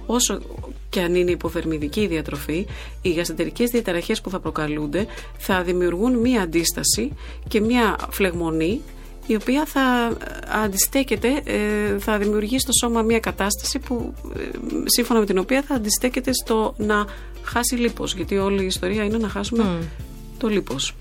Όσο 0.06 0.40
και 0.88 1.00
αν 1.00 1.14
είναι 1.14 1.30
υποθερμιδική 1.30 2.00
η 2.00 2.06
διατροφή, 2.06 2.66
οι 3.02 3.10
γαστεντερικές 3.10 3.70
διαταραχές 3.70 4.20
που 4.20 4.30
θα 4.30 4.40
προκαλούνται 4.40 5.06
θα 5.38 5.62
δημιουργούν 5.62 6.14
μία 6.14 6.42
αντίσταση 6.42 7.12
και 7.48 7.60
μία 7.60 7.96
φλεγμονή 8.10 8.80
η 9.28 9.34
οποία 9.34 9.64
θα 9.66 10.16
αντιστέκεται, 10.64 11.42
ε, 11.44 11.98
θα 11.98 12.18
δημιουργεί 12.18 12.58
στο 12.58 12.72
σώμα 12.80 13.02
μία 13.02 13.20
κατάσταση 13.20 13.78
που, 13.78 14.14
ε, 14.36 14.40
σύμφωνα 14.84 15.20
με 15.20 15.26
την 15.26 15.38
οποία 15.38 15.62
θα 15.62 15.74
αντιστέκεται 15.74 16.32
στο 16.32 16.74
να 16.76 17.06
χάσει 17.42 17.74
λίπος, 17.74 18.14
γιατί 18.14 18.38
όλη 18.38 18.62
η 18.62 18.66
ιστορία 18.66 19.04
είναι 19.04 19.18
να 19.18 19.28
χάσουμε 19.28 19.64
Μμ. 19.64 19.80
το 20.38 20.48
λίπος. 20.48 20.94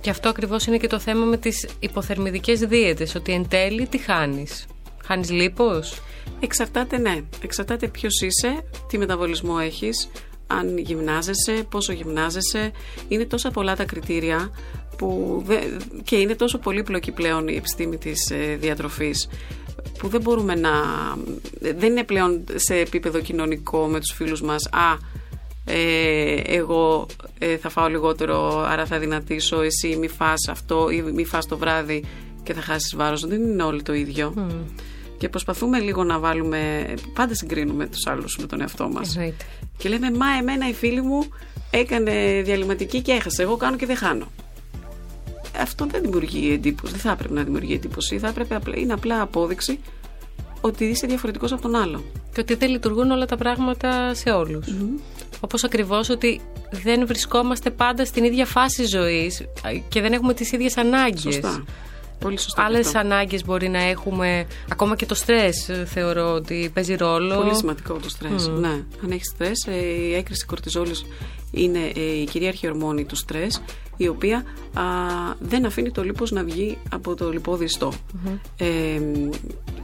Και 0.00 0.10
αυτό 0.10 0.28
ακριβώς 0.28 0.66
είναι 0.66 0.76
και 0.76 0.86
το 0.86 0.98
θέμα 0.98 1.24
με 1.24 1.36
τις 1.36 1.68
υποθερμιδικές 1.78 2.60
δίαιτες, 2.60 3.14
ότι 3.14 3.32
εν 3.32 3.48
τέλει 3.48 3.86
τι 3.86 3.98
χάνεις. 3.98 4.66
Χάνεις 5.04 5.30
λίπος; 5.30 6.02
Εξαρτάται, 6.40 6.98
ναι. 6.98 7.20
Εξαρτάται 7.42 7.88
ποιος 7.88 8.20
είσαι, 8.20 8.64
τι 8.88 8.98
μεταβολισμό 8.98 9.56
έχεις, 9.60 10.08
αν 10.46 10.78
γυμνάζεσαι, 10.78 11.66
πόσο 11.70 11.92
γυμνάζεσαι. 11.92 12.72
Είναι 13.08 13.24
τόσα 13.24 13.50
πολλά 13.50 13.76
τα 13.76 13.84
κριτήρια 13.84 14.50
που 14.96 15.42
δε- 15.46 15.66
και 16.02 16.16
είναι 16.16 16.34
τόσο 16.34 16.58
πολύπλοκη 16.58 17.12
πλέον 17.12 17.48
η 17.48 17.56
επιστήμη 17.56 17.96
της 17.96 18.30
ε, 18.30 18.56
διατροφής 18.60 19.28
που 19.98 20.08
δεν 20.08 20.20
μπορούμε 20.20 20.54
να... 20.54 20.70
δεν 21.60 21.90
είναι 21.90 22.04
πλέον 22.04 22.44
σε 22.54 22.74
επίπεδο 22.74 23.20
κοινωνικό 23.20 23.86
με 23.86 23.98
τους 24.00 24.12
φίλους 24.14 24.40
μας 24.42 24.66
«Α, 24.66 24.96
ε, 25.64 26.34
εγώ 26.46 27.06
ε, 27.38 27.56
θα 27.56 27.68
φάω 27.68 27.88
λιγότερο, 27.88 28.58
άρα 28.68 28.86
θα 28.86 28.98
δυνατήσω, 28.98 29.60
εσύ 29.60 29.96
μη 29.96 30.08
φας 30.08 30.48
αυτό 30.48 30.90
ή 30.90 31.02
μη 31.02 31.24
φας 31.24 31.46
το 31.46 31.58
βράδυ 31.58 32.04
και 32.42 32.52
θα 32.54 32.60
χάσεις 32.60 32.94
βάρος». 32.96 33.26
Δεν 33.26 33.42
είναι 33.42 33.62
όλοι 33.62 33.82
το 33.82 33.92
ίδιο. 33.94 34.34
Και 35.18 35.28
προσπαθούμε 35.28 35.78
λίγο 35.78 36.04
να 36.04 36.18
βάλουμε... 36.18 36.94
Πάντα 37.14 37.34
συγκρίνουμε 37.34 37.86
τους 37.86 38.06
άλλους 38.06 38.36
με 38.40 38.46
τον 38.46 38.60
εαυτό 38.60 38.88
μας. 38.88 39.16
Εννοείται. 39.16 39.44
Και 39.76 39.88
λέμε, 39.88 40.10
μα 40.10 40.26
εμένα 40.40 40.68
η 40.68 40.72
φίλη 40.72 41.02
μου 41.02 41.24
έκανε 41.70 42.42
διαλυματική 42.44 43.00
και 43.02 43.12
έχασε. 43.12 43.42
Εγώ 43.42 43.56
κάνω 43.56 43.76
και 43.76 43.86
δεν 43.86 43.96
χάνω. 43.96 44.26
Αυτό 45.60 45.86
δεν 45.86 46.02
δημιουργεί 46.02 46.52
εντύπωση. 46.52 46.92
Δεν 46.92 47.00
θα 47.00 47.10
έπρεπε 47.10 47.34
να 47.34 47.42
δημιουργεί 47.42 47.74
εντύπωση. 47.74 48.18
Θα 48.18 48.28
έπρεπε 48.28 48.54
απλά, 48.54 48.76
είναι 48.76 48.92
απλά 48.92 49.20
απόδειξη 49.20 49.78
ότι 50.60 50.84
είσαι 50.84 51.06
διαφορετικός 51.06 51.52
από 51.52 51.62
τον 51.62 51.74
άλλο. 51.74 52.04
Και 52.32 52.40
ότι 52.40 52.54
δεν 52.54 52.70
λειτουργούν 52.70 53.10
όλα 53.10 53.26
τα 53.26 53.36
πράγματα 53.36 54.14
σε 54.14 54.30
όλους. 54.30 54.66
Όπως 55.40 55.64
ακριβώς 55.64 56.08
ότι 56.08 56.40
δεν 56.70 57.06
βρισκόμαστε 57.06 57.70
πάντα 57.70 58.04
στην 58.04 58.24
ίδια 58.24 58.46
φάση 58.46 58.84
ζωής 58.84 59.42
και 59.88 60.00
δεν 60.00 60.12
έχουμε 60.12 60.34
τις 60.34 60.52
ίδιες 60.52 60.76
ανάγκες. 60.76 61.22
Σωστά. 61.22 61.64
Πολύ 62.18 62.38
σωστά. 62.38 62.60
και 62.62 62.66
Άλλες 62.66 62.86
αυτό. 62.86 62.98
ανάγκες 62.98 63.44
μπορεί 63.44 63.68
να 63.68 63.82
έχουμε. 63.82 64.46
Ακόμα 64.72 64.96
και 64.96 65.06
το 65.06 65.14
στρες 65.14 65.70
θεωρώ 65.84 66.32
ότι 66.32 66.70
παίζει 66.74 66.94
ρόλο. 66.94 67.34
Πολύ 67.36 67.54
σημαντικό 67.54 67.94
το 67.94 68.08
στρες. 68.08 68.48
Ναι. 68.48 68.68
Αν 69.04 69.10
έχεις 69.10 69.28
στρες, 69.34 69.66
ε, 69.66 69.76
η 69.76 70.14
έκρηση 70.14 70.46
κορτιζόλης 70.46 71.04
είναι 71.54 71.92
ε, 71.96 72.20
η 72.20 72.24
κυρίαρχη 72.24 72.66
ορμόνη 72.66 73.04
του 73.04 73.16
στρες, 73.16 73.62
η 73.96 74.08
οποία 74.08 74.36
α, 74.74 74.82
δεν 75.40 75.64
αφήνει 75.66 75.90
το 75.90 76.02
λίπος 76.04 76.30
να 76.30 76.44
βγει 76.44 76.78
από 76.90 77.14
το 77.14 77.30
λιπόδι 77.30 77.64
ιστό. 77.64 77.92
Ε, 78.58 79.00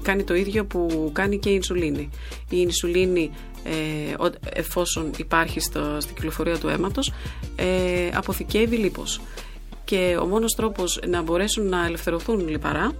κάνει 0.02 0.22
το 0.24 0.34
ίδιο 0.34 0.64
που 0.64 1.10
κάνει 1.14 1.38
και 1.38 1.48
η 1.48 1.52
ινσουλίνη. 1.56 2.10
Η 2.50 2.56
ινσουλίνη, 2.60 3.30
ε, 3.64 4.22
ο- 4.24 4.30
εφόσον 4.54 5.10
υπάρχει 5.16 5.60
στο, 5.60 5.96
στην 6.00 6.14
κυκλοφορία 6.14 6.58
του 6.58 6.68
αίματος, 6.68 7.12
ε, 7.56 8.08
αποθηκεύει 8.14 8.76
λίπος. 8.76 9.20
Και 9.84 10.16
ο 10.22 10.24
μόνος 10.26 10.54
τρόπος 10.54 11.00
να 11.08 11.22
μπορέσουν 11.22 11.68
να 11.68 11.84
ελευθερωθούν 11.86 12.48
λιπαρά 12.48 12.92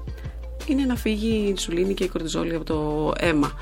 είναι 0.66 0.84
να 0.84 0.96
φύγει 0.96 1.28
η 1.34 1.44
ινσουλίνη 1.48 1.94
και 1.94 2.04
η 2.04 2.08
κορτιζόλη 2.08 2.54
από 2.54 2.64
το 2.64 3.12
αίμα. 3.18 3.52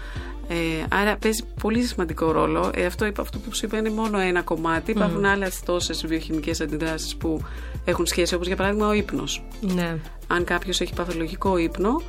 Ε, 0.48 0.54
άρα 0.90 1.16
παίζει 1.16 1.44
πολύ 1.60 1.82
σημαντικό 1.82 2.30
ρόλο. 2.30 2.70
Ε, 2.74 2.84
αυτό, 2.84 3.06
είπα- 3.06 3.22
αυτό 3.22 3.38
που 3.38 3.54
σου 3.54 3.66
είπα 3.66 3.76
είναι 3.76 3.90
μόνο 3.90 4.18
ένα 4.18 4.42
κομμάτι. 4.42 4.90
Υπάρχουν 4.90 5.24
άλλες 5.24 5.60
τόσες 5.60 6.06
βιοχημικές 6.06 6.60
αντιδράσεις 6.60 7.16
που 7.16 7.40
έχουν 7.84 8.06
σχέση, 8.06 8.34
όπως 8.34 8.46
για 8.46 8.56
παράδειγμα 8.56 8.86
ο 8.86 8.92
ύπνος. 8.92 9.44
Ναι. 9.60 9.96
Αν 10.26 10.44
κάποιος 10.44 10.80
έχει 10.80 10.92
παθολογικό 10.94 11.56
ύπνο, 11.56 12.02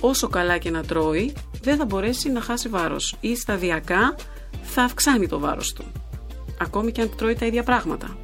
όσο 0.00 0.28
καλά 0.28 0.58
και 0.58 0.70
να 0.70 0.82
τρώει, 0.82 1.32
δεν 1.62 1.76
θα 1.76 1.84
μπορέσει 1.84 2.30
να 2.30 2.40
χάσει 2.40 2.68
βάρος. 2.68 3.16
Ή 3.20 3.36
σταδιακά 3.36 4.14
θα 4.62 4.82
αυξάνει 4.82 5.26
το 5.28 5.38
βάρος 5.38 5.72
του. 5.72 5.84
Ακόμη 6.60 6.92
και 6.92 7.00
αν 7.00 7.10
τρώει 7.16 7.34
τα 7.34 7.46
ίδια 7.46 7.62
πράγματα. 7.62 8.16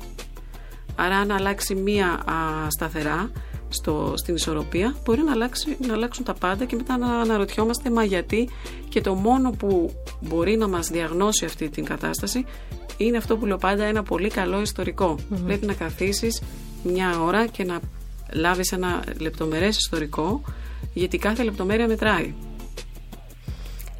Άρα, 0.97 1.17
αν 1.17 1.31
αλλάξει 1.31 1.75
μία 1.75 2.07
α, 2.07 2.35
σταθερά 2.71 3.31
στο, 3.69 4.13
στην 4.17 4.35
ισορροπία, 4.35 4.97
μπορεί 5.05 5.23
να, 5.23 5.33
αλλάξει, 5.33 5.77
να 5.87 5.93
αλλάξουν 5.93 6.25
τα 6.25 6.35
πάντα 6.35 6.65
και 6.65 6.77
μετά 6.77 6.99
να 6.99 7.21
αναρωτιόμαστε 7.21 7.91
μα 7.91 8.05
γιατί 8.05 8.49
και 8.89 9.01
το 9.01 9.15
μόνο 9.15 9.51
που 9.51 9.91
μπορεί 10.21 10.57
να 10.57 10.69
μας 10.69 10.89
διαγνώσει 10.89 11.45
αυτή 11.45 11.69
την 11.69 11.85
κατάσταση 11.85 12.45
είναι 12.97 13.17
αυτό 13.17 13.37
που 13.37 13.47
λέω 13.47 13.57
πάντα 13.57 13.85
ένα 13.85 14.03
πολύ 14.03 14.29
καλό 14.29 14.61
ιστορικό. 14.61 15.19
Πρέπει 15.45 15.67
να 15.67 15.73
καθίσεις 15.73 16.43
μια 16.83 17.21
ώρα 17.21 17.47
και 17.47 17.65
να 17.65 17.81
λάβεις 18.33 18.73
ένα 18.73 19.05
λεπτομερές 19.19 19.77
ιστορικό 19.77 20.43
γιατί 20.95 21.19
κάθε 21.19 21.43
λεπτομέρεια 21.43 21.87
μετράει. 21.87 22.35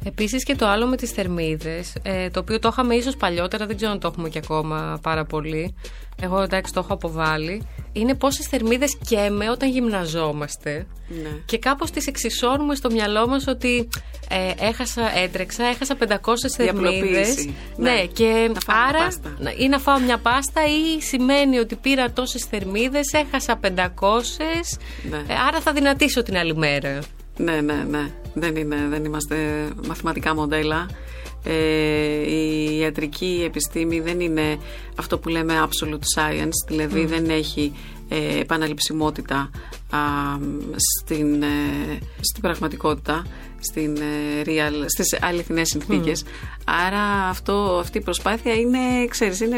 Επίσης 0.03 0.43
και 0.43 0.55
το 0.55 0.67
άλλο 0.67 0.87
με 0.87 0.95
τις 0.95 1.11
θερμίδες, 1.11 1.93
ε, 2.01 2.29
το 2.29 2.39
οποίο 2.39 2.59
το 2.59 2.69
είχαμε 2.71 2.95
ίσως 2.95 3.15
παλιότερα, 3.17 3.65
δεν 3.65 3.75
ξέρω 3.75 3.91
αν 3.91 3.99
το 3.99 4.07
έχουμε 4.07 4.29
και 4.29 4.37
ακόμα 4.43 4.99
πάρα 5.01 5.25
πολύ. 5.25 5.75
Εγώ 6.21 6.41
εντάξει 6.41 6.73
το 6.73 6.79
έχω 6.79 6.93
αποβάλει. 6.93 7.67
Είναι 7.91 8.15
πόσες 8.15 8.45
θερμίδες 8.47 8.97
καίμε 9.07 9.49
όταν 9.49 9.69
γυμναζόμαστε. 9.69 10.87
Ναι. 11.07 11.29
Και 11.45 11.57
κάπως 11.59 11.91
τις 11.91 12.07
εξισώνουμε 12.07 12.75
στο 12.75 12.91
μυαλό 12.91 13.27
μας 13.27 13.47
ότι 13.47 13.87
ε, 14.29 14.65
έχασα, 14.67 15.17
έτρεξα, 15.17 15.63
έχασα 15.65 15.95
500 15.97 16.05
θερμίδες. 16.55 16.91
Διαπλοποίηση. 16.91 17.55
Ναι, 17.77 17.91
Ναι. 17.91 18.05
και 18.05 18.51
Να 18.53 18.59
φάω 18.59 18.75
μια 18.77 18.87
άρα. 18.89 19.03
πάστα. 19.05 19.35
να- 19.39 19.51
ή 19.57 19.67
να 19.67 19.79
φάω 19.79 19.99
μια 19.99 20.17
πάστα 20.17 20.61
ή 20.65 21.01
σημαίνει 21.01 21.57
ότι 21.57 21.75
πήρα 21.75 22.11
τόσες 22.11 22.43
θερμίδες, 22.43 23.11
έχασα 23.13 23.57
500. 23.57 24.77
Ναι. 25.09 25.17
ε, 25.17 25.33
άρα 25.47 25.59
θα 25.61 25.73
δυνατήσω 25.73 26.23
την 26.23 26.37
άλλη 26.37 26.55
μέρα. 26.55 26.99
Ναι, 27.37 27.61
ναι, 27.61 27.73
ναι. 27.89 28.11
Δεν, 28.33 28.55
είναι, 28.55 28.75
δεν 28.89 29.05
είμαστε 29.05 29.67
μαθηματικά 29.87 30.35
μοντέλα. 30.35 30.89
Ε, 31.43 31.53
η 32.31 32.77
ιατρική 32.77 33.43
επιστήμη 33.45 33.99
δεν 33.99 34.19
είναι 34.19 34.57
αυτό 34.95 35.17
που 35.17 35.29
λέμε 35.29 35.53
absolute 35.63 36.19
science, 36.19 36.67
δηλαδή 36.67 37.05
δεν 37.05 37.29
έχει 37.29 37.73
ε, 38.09 38.39
επαναληψιμότητα 38.39 39.49
α, 39.89 39.99
στην, 40.75 41.43
ε, 41.43 41.97
στην 42.19 42.41
πραγματικότητα, 42.41 43.25
στην, 43.59 43.95
ε, 43.95 44.41
real, 44.45 44.85
στις 44.85 45.17
αληθινές 45.21 45.67
συνθήκες. 45.69 46.23
Άρα 46.65 47.01
αυτό, 47.29 47.77
αυτή 47.79 47.97
η 47.97 48.01
προσπάθεια 48.01 48.53
είναι, 48.53 49.05
ξέρεις, 49.09 49.39
είναι, 49.39 49.57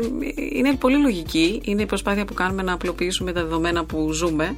είναι 0.52 0.76
πολύ 0.76 0.98
λογική. 0.98 1.62
Είναι 1.64 1.82
η 1.82 1.86
προσπάθεια 1.86 2.26
που 2.26 2.34
κάνουμε 2.34 2.64
να 2.64 2.74
απλοποιήσουμε 2.74 3.32
τα 3.32 3.42
δεδομένα 3.42 3.86
που 3.86 4.12
ζούμε 4.12 4.58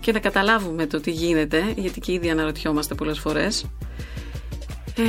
και 0.00 0.12
να 0.12 0.18
καταλάβουμε 0.18 0.86
το 0.86 1.00
τι 1.00 1.10
γίνεται, 1.10 1.74
γιατί 1.76 2.00
και 2.00 2.12
ήδη 2.12 2.30
αναρωτιόμαστε 2.30 2.94
πολλές 2.94 3.18
φορές. 3.18 3.64
Ε, 4.96 5.02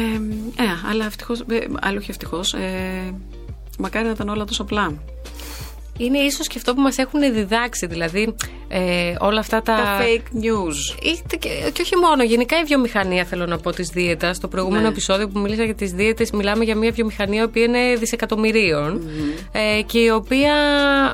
ε, 0.64 0.68
αλλά 0.90 1.06
ευτυχώς, 1.06 1.40
ε, 1.40 1.68
άλλο 1.82 1.98
όχι 1.98 2.10
ευτυχώς, 2.10 2.54
ε, 2.54 3.16
μακάρι 3.80 4.06
να 4.06 4.12
ήταν 4.12 4.30
όλα 4.30 4.46
τόσο 4.46 4.62
απλά. 4.62 4.94
Είναι 6.06 6.18
ίσως 6.20 6.48
και 6.48 6.54
αυτό 6.58 6.74
που 6.74 6.82
μας 6.82 6.98
έχουν 6.98 7.34
διδάξει, 7.34 7.86
δηλαδή 7.86 8.36
ε, 8.68 8.80
όλα 9.20 9.40
αυτά 9.40 9.62
τα... 9.62 9.76
Τα 9.76 10.00
fake 10.00 10.36
news. 10.44 11.04
Είτε 11.04 11.36
και, 11.36 11.50
και 11.74 11.82
όχι 11.82 11.96
μόνο, 11.96 12.24
γενικά 12.24 12.60
η 12.60 12.64
βιομηχανία 12.64 13.24
θέλω 13.26 13.46
να 13.46 13.58
πω 13.58 13.72
της 13.72 13.88
δίαιτας. 13.90 14.36
Στο 14.36 14.48
προηγούμενο 14.48 14.82
Ναι. 14.82 14.88
επεισόδιο 14.88 15.28
που 15.28 15.40
μίλησα 15.40 15.64
για 15.64 15.76
τις 15.76 15.92
δίαιτες 15.92 16.32
μιλάμε 16.32 16.64
για 16.64 16.76
μια 16.76 16.92
βιομηχανία 16.92 17.42
η 17.42 17.44
οποία 17.44 17.64
είναι 17.64 17.96
δισεκατομμυρίων 17.98 19.10
ε, 19.52 19.82
και 19.82 20.00
η 20.00 20.10
οποία 20.10 20.54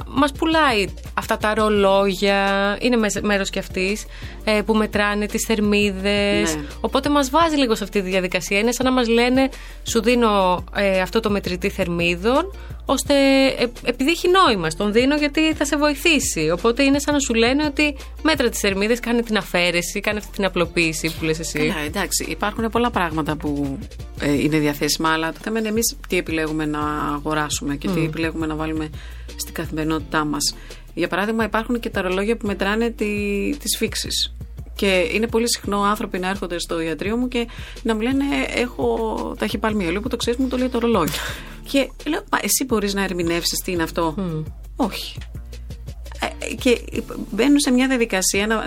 μας 0.07 0.31
πουλάει 0.31 0.85
αυτά 1.13 1.37
τα 1.37 1.53
ρολόγια, 1.53 2.77
είναι 2.81 2.97
μες- 2.97 3.21
μέρος 3.21 3.49
και 3.49 3.59
αυτής, 3.59 4.05
ε, 4.43 4.61
που 4.65 4.73
μετράνε 4.73 5.25
τις 5.25 5.43
θερμίδες. 5.45 6.55
Ναι. 6.55 6.61
Οπότε 6.81 7.09
μας 7.09 7.29
βάζει 7.29 7.55
λίγο 7.55 7.75
σε 7.75 7.83
αυτή 7.83 8.01
τη 8.01 8.09
διαδικασία. 8.09 8.59
Είναι 8.59 8.71
σαν 8.71 8.85
να 8.85 8.91
μας 8.91 9.07
λένε 9.07 9.49
σου 9.83 10.01
δίνω 10.01 10.63
ε, 10.75 10.99
αυτό 11.01 11.19
το 11.19 11.29
μετρητή 11.29 11.69
θερμίδων 11.69 12.53
ώστε 12.85 13.13
ε, 13.57 13.65
επειδή 13.83 14.09
έχει 14.09 14.27
νόημα, 14.29 14.69
στον 14.77 14.91
δίνω 14.91 15.15
γιατί 15.15 15.53
θα 15.53 15.65
σε 15.65 15.77
βοηθήσει. 15.77 16.49
Οπότε 16.49 16.83
είναι 16.83 16.99
σαν 16.99 17.13
να 17.13 17.19
σου 17.19 17.33
λέει 17.33 17.47
λένε 17.47 17.65
ότι 17.65 17.95
μέτρα 18.21 18.49
τις 18.49 18.59
θερμίδες, 18.59 18.99
κάνει 18.99 19.21
την 19.23 19.37
αφαίρεση, 19.37 19.99
κάνει 19.99 20.17
αυτή 20.17 20.31
την 20.31 20.45
απλοποίηση 20.45 21.15
που 21.17 21.25
λες 21.25 21.39
εσύ. 21.39 21.57
Καλά, 21.57 21.79
εντάξει, 21.79 22.25
υπάρχουν 22.29 22.69
πολλά 22.69 22.91
πράγματα 22.91 23.35
που 23.35 23.77
ε, 24.19 24.33
είναι 24.33 24.57
διαθέσιμα, 24.57 25.09
αλλά 25.09 25.31
το 25.31 25.39
θέμα 25.41 25.59
είναι 25.59 25.67
εμείς 25.67 25.95
τι 26.07 26.17
επιλέγουμε 26.17 26.65
να 26.65 26.79
αγοράσουμε 27.15 27.75
και 27.75 27.87
τι 27.87 28.03
επιλέγουμε 28.03 28.45
να 28.45 28.55
βάλουμε 28.55 28.89
στην 29.35 29.53
καθημερινότητά 29.53 30.25
μας. 30.25 30.55
Για 30.93 31.07
παράδειγμα, 31.07 31.43
υπάρχουν 31.43 31.79
και 31.79 31.89
τα 31.89 32.01
ρολόγια 32.01 32.37
που 32.37 32.47
μετράνε 32.47 32.89
τις 33.59 33.77
φίξεις. 33.77 34.33
Και 34.75 35.09
είναι 35.13 35.27
πολύ 35.27 35.49
συχνό 35.49 35.81
άνθρωποι 35.81 36.19
να 36.19 36.29
έρχονται 36.29 36.59
στο 36.59 36.79
ιατρείο 36.81 37.17
μου 37.17 37.27
και 37.27 37.47
να 37.83 37.95
μου 37.95 38.01
λένε 38.01 38.25
Έχω 38.55 39.35
ταχυπαλμία. 39.39 39.91
Λέω 39.91 40.01
που 40.01 40.09
το 40.09 40.15
ξέρεις, 40.15 40.39
μου 40.39 40.47
το 40.47 40.57
λέει 40.57 40.67
το 40.69 40.79
ρολόι. 40.79 41.07
Και 41.67 41.89
λέω 42.05 42.23
Μα 42.31 42.39
εσύ 42.41 42.65
μπορείς 42.65 42.93
να 42.93 43.03
ερμηνεύσεις 43.03 43.59
τι 43.59 43.71
είναι 43.71 43.83
αυτό. 43.83 44.15
Όχι. 44.75 45.17
Ε, 46.19 46.53
και 46.53 46.81
μπαίνουν 47.31 47.59
σε 47.59 47.71
μια 47.71 47.87
διαδικασία 47.87 48.47
να 48.47 48.63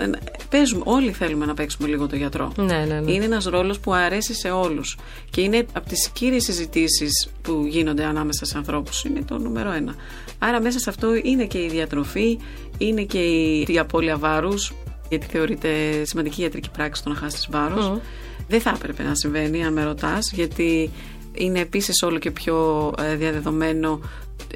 παίζουμε. 0.49 0.81
Όλοι 0.85 1.11
θέλουμε 1.11 1.45
να 1.45 1.53
παίξουμε 1.53 1.87
λίγο 1.87 2.07
το 2.07 2.15
γιατρό. 2.15 2.51
Ναι, 2.57 2.85
ναι, 2.87 2.99
ναι. 2.99 3.11
Είναι 3.11 3.25
ένας 3.25 3.45
ρόλος 3.45 3.79
που 3.79 3.93
αρέσει 3.93 4.33
σε 4.33 4.49
όλους. 4.49 4.97
Και 5.29 5.41
είναι 5.41 5.65
από 5.73 5.87
τις 5.89 6.09
κύριες 6.09 6.43
συζητήσεις 6.43 7.29
που 7.41 7.65
γίνονται 7.67 8.03
ανάμεσα 8.03 8.45
σε 8.45 8.57
ανθρώπους. 8.57 9.03
Είναι 9.03 9.21
το 9.21 9.37
νούμερο 9.37 9.71
ένα. 9.71 9.95
Άρα 10.39 10.61
μέσα 10.61 10.79
σε 10.79 10.89
αυτό 10.89 11.15
είναι 11.23 11.45
και 11.45 11.57
η 11.57 11.67
διατροφή, 11.67 12.39
είναι 12.77 13.03
και 13.03 13.19
η, 13.19 13.65
η 13.67 13.79
απώλεια 13.79 14.17
βάρους 14.17 14.73
γιατί 15.09 15.25
θεωρείται 15.25 15.69
σημαντική 16.03 16.41
ιατρική 16.41 16.69
πράξη 16.69 17.03
το 17.03 17.09
να 17.09 17.15
χάσεις 17.15 17.47
βάρος. 17.51 17.99
Δεν 18.47 18.61
θα 18.61 18.69
έπρεπε 18.75 19.03
να 19.03 19.15
συμβαίνει, 19.15 19.65
αν 19.65 19.73
με 19.73 19.83
ρωτάς, 19.83 20.31
γιατί 20.31 20.91
είναι 21.33 21.59
επίσης 21.59 22.01
όλο 22.01 22.17
και 22.17 22.31
πιο 22.31 22.91
ε, 22.97 23.15
διαδεδομένο 23.15 23.99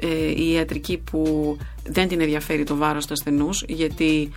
ε, 0.00 0.42
η 0.42 0.52
ιατρική 0.52 0.98
που 1.10 1.56
δεν 1.86 2.08
την 2.08 2.20
ενδιαφέρει 2.20 2.64
το 2.64 2.76
βάρος 2.76 3.06
του 3.06 3.12
ασθενούς 3.12 3.64
γιατί 3.68 4.30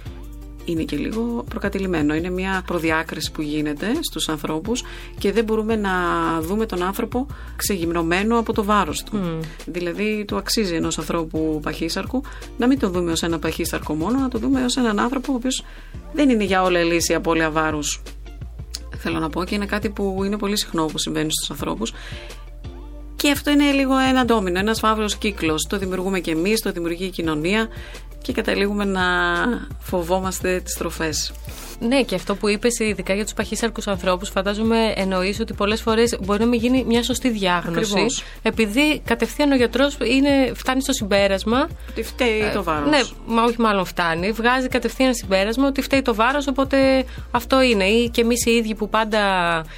είναι 0.66 0.84
και 0.84 0.98
λίγο 0.98 1.46
προκατηλημένο. 1.50 2.16
Είναι 2.16 2.30
μια 2.30 2.64
προδιάκριση 2.66 3.32
που 3.32 3.42
γίνεται 3.42 3.88
στους 4.02 4.30
ανθρώπους 4.30 4.84
και 5.18 5.32
δεν 5.32 5.44
μπορούμε 5.44 5.76
να 5.76 5.92
δούμε 6.42 6.66
τον 6.66 6.84
άνθρωπο 6.84 7.28
ξεγυμνωμένο 7.56 8.40
από 8.40 8.54
το 8.54 8.64
βάρος 8.64 9.04
του. 9.04 9.40
Δηλαδή 9.66 10.26
του 10.28 10.38
αξίζει 10.38 10.76
ενός 10.76 10.98
ανθρώπου 10.98 11.60
παχύσαρκου 11.64 12.22
να 12.58 12.68
μην 12.68 12.80
το 12.80 12.90
δούμε 12.90 13.12
ως 13.12 13.24
ένα 13.24 13.40
παχύσαρκο 13.40 13.94
μόνο, 13.94 14.20
να 14.20 14.28
το 14.28 14.38
δούμε 14.38 14.64
ως 14.64 14.78
έναν 14.78 15.00
άνθρωπο 15.00 15.32
ο 15.32 15.36
οποίος 15.36 15.64
δεν 16.14 16.30
είναι 16.30 16.44
για 16.44 16.64
όλα 16.64 16.84
λύση 16.84 17.14
απώλεια 17.14 17.50
βάρους. 17.50 18.02
Θέλω 19.02 19.20
να 19.20 19.30
πω 19.30 19.44
και 19.44 19.56
είναι 19.56 19.66
κάτι 19.66 19.90
που 19.90 20.24
είναι 20.26 20.38
πολύ 20.38 20.58
συχνό 20.58 20.86
που 20.86 20.98
συμβαίνει 20.98 21.32
στους 21.32 21.50
ανθρώπους 21.50 21.94
και 23.22 23.32
αυτό 23.32 23.52
είναι 23.52 23.72
λίγο 23.72 23.98
ένα 23.98 24.26
ντόμινο, 24.26 24.60
ένας 24.60 24.80
φαύλο 24.80 25.12
κύκλος. 25.20 25.68
Το 25.70 25.78
δημιουργούμε 25.78 26.20
και 26.20 26.32
εμείς, 26.32 26.62
το 26.62 26.72
δημιουργεί 26.72 27.06
η 27.06 27.10
κοινωνία 27.10 27.68
και 28.22 28.34
καταλήγουμε 28.34 28.86
να 28.86 29.04
φοβόμαστε 29.80 30.60
τις 30.60 30.74
τροφές. 30.74 31.32
Ναι, 31.80 32.02
και 32.02 32.16
αυτό 32.16 32.36
που 32.36 32.48
είπες, 32.48 32.80
ειδικά 32.80 33.14
για 33.14 33.24
τους 33.24 33.34
παχύσαρκους 33.34 33.88
ανθρώπους, 33.88 34.30
φαντάζομαι 34.30 34.94
εννοείς 34.96 35.40
ότι 35.40 35.54
πολλές 35.54 35.82
φορές 35.82 36.18
μπορεί 36.22 36.40
να 36.40 36.46
μην 36.46 36.60
γίνει 36.60 36.84
μια 36.88 37.04
σωστή 37.04 37.30
διάγνωση. 37.30 37.92
Ακριβώς. 37.92 38.24
Επειδή 38.42 39.02
κατευθείαν 39.06 39.52
ο 39.52 39.56
γιατρός 39.56 39.98
φτάνει 40.54 40.82
στο 40.82 40.94
συμπέρασμα. 40.94 41.68
Ότι 41.90 42.04
φταίει 42.04 42.52
το 42.54 42.64
βάρος. 42.64 42.90
Ναι, 42.90 43.00
μα 43.26 43.44
όχι 43.44 43.62
μάλλον 43.62 43.86
φτάνει. 43.86 44.32
Βγάζει 44.32 44.68
κατευθείαν 44.68 45.14
συμπέρασμα 45.14 45.68
ότι 45.68 45.82
φταίει 45.82 46.02
το 46.02 46.16
βάρος, 46.16 46.48
οπότε 46.48 47.06
αυτό 47.32 47.62
είναι. 47.62 47.84
Ή 47.84 48.10
και 48.10 48.22
εμείς 48.22 48.46
οι 48.46 48.52
ίδιοι 48.52 48.76
που 48.76 48.90
πάντα 48.90 49.20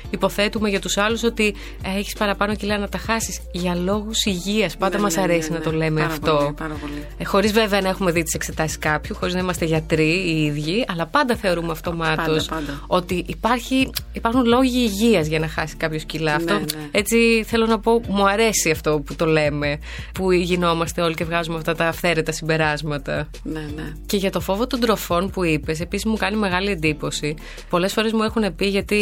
υποθέτουμε 0.10 0.70
για 0.70 0.80
τους 0.80 0.98
άλλους 0.98 1.24
ότι 1.24 1.56
ε, 1.96 1.98
έχεις 1.98 2.14
παραπάνω 2.14 2.56
κιλά 2.56 2.78
να 2.78 2.90
τα 2.90 2.98
χάσεις 2.98 3.40
για 3.52 3.76
λόγους 3.76 4.26
υγείας. 4.26 4.78
Πάντα 4.78 4.96
Ναι, 4.96 5.04
μας 5.04 5.16
ναι, 5.16 5.22
αρέσει 5.22 5.52
ναι, 5.52 5.58
να 5.58 5.64
το 5.64 5.72
ναι. 5.72 5.78
λέμε 5.78 6.02
Πάρα 6.02 6.14
αυτό. 6.14 6.36
πολύ, 6.36 6.54
πάρα 6.54 6.74
πολύ. 6.82 7.06
Ε, 7.18 7.24
χωρίς 7.24 7.52
βέβαια 7.52 7.82
να 7.82 7.90
έχουμε 7.90 8.12
δει 8.12 8.24
τις 8.24 8.34
εξετάσεις 8.34 8.78
κάποιου, 8.78 9.16
χωρίς 9.16 9.34
να 9.34 9.40
είμαστε 9.40 9.66
γιατροί 9.66 10.10
οι 10.10 10.44
ίδιοι, 10.44 10.86
αλλά 10.88 11.06
πάντα 11.06 11.36
θεωρούμε 11.36 11.72
αυτομάτω 11.72 11.90
Πάντα, 11.98 12.44
πάντα. 12.50 12.84
ότι 12.88 13.24
υπάρχει, 13.28 13.90
υπάρχουν 14.14 14.46
λόγοι 14.46 14.80
υγείας 14.80 15.28
για 15.28 15.40
να 15.40 15.48
χάσει 15.48 15.76
κάποιος 15.76 16.04
κιλά. 16.04 16.36
αυτό, 16.36 16.54
ναι. 16.54 16.66
Έτσι 16.92 17.44
θέλω 17.48 17.66
να 17.66 17.80
πω, 17.80 18.02
μου 18.08 18.28
αρέσει 18.28 18.72
αυτό 18.72 19.00
που 19.06 19.16
το 19.16 19.26
λέμε, 19.26 19.80
που 20.14 20.32
γινόμαστε 20.32 21.02
όλοι 21.02 21.14
και 21.14 21.24
βγάζουμε 21.24 21.58
αυτά 21.58 21.76
τα 21.76 21.88
αυθαίρετα 21.88 22.32
συμπεράσματα. 22.32 23.30
Ναι, 23.44 23.66
ναι. 23.76 23.94
Και 24.06 24.18
για 24.18 24.32
το 24.32 24.40
φόβο 24.40 24.68
των 24.68 24.80
τροφών 24.80 25.30
που 25.30 25.44
είπες, 25.44 25.80
επίσης 25.80 26.06
μου 26.06 26.18
κάνει 26.18 26.38
μεγάλη 26.38 26.70
εντύπωση. 26.70 27.36
Πολλές 27.70 27.94
φορές 27.94 28.12
μου 28.12 28.24
έχουν 28.24 28.56
πει, 28.56 28.66
γιατί 28.66 29.00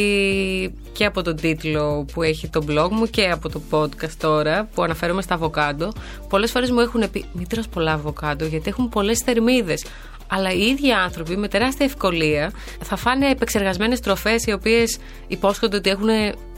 και 0.91 1.05
από 1.05 1.21
τον 1.21 1.35
τίτλο 1.35 2.05
που 2.13 2.23
έχει 2.23 2.47
το 2.47 2.63
blog 2.67 2.87
μου 2.91 3.05
και 3.05 3.29
από 3.29 3.49
το 3.49 3.61
podcast 3.71 4.11
τώρα 4.17 4.69
που 4.73 4.83
αναφέρομαι 4.83 5.21
στα 5.21 5.33
αβοκάντο, 5.33 5.93
πολλές 6.29 6.51
φορές 6.51 6.71
μου 6.71 6.79
έχουν 6.79 7.11
πει: 7.11 7.25
Μην 7.33 7.47
τρως 7.47 7.67
πολλά 7.67 7.91
αβοκάντο, 7.93 8.45
γιατί 8.45 8.69
έχουν 8.69 8.89
πολλές 8.89 9.19
θερμίδες. 9.19 9.85
Αλλά 10.29 10.51
οι 10.51 10.61
ίδιοι 10.61 10.91
άνθρωποι 10.91 11.37
με 11.37 11.47
τεράστια 11.47 11.85
ευκολία 11.85 12.51
θα 12.81 12.95
φάνε 12.95 13.29
επεξεργασμένες 13.29 13.99
τροφές 13.99 14.45
οι 14.45 14.51
οποίες 14.51 14.97
υπόσχονται 15.27 15.77
ότι 15.77 15.89
έχουν 15.89 16.09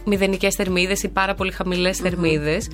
μηδενικές 0.06 0.56
θερμίδες 0.56 1.04
ή 1.04 1.08
πάρα 1.08 1.34
πολύ 1.36 1.52
χαμηλές 1.52 1.98
θερμίδες. 1.98 2.68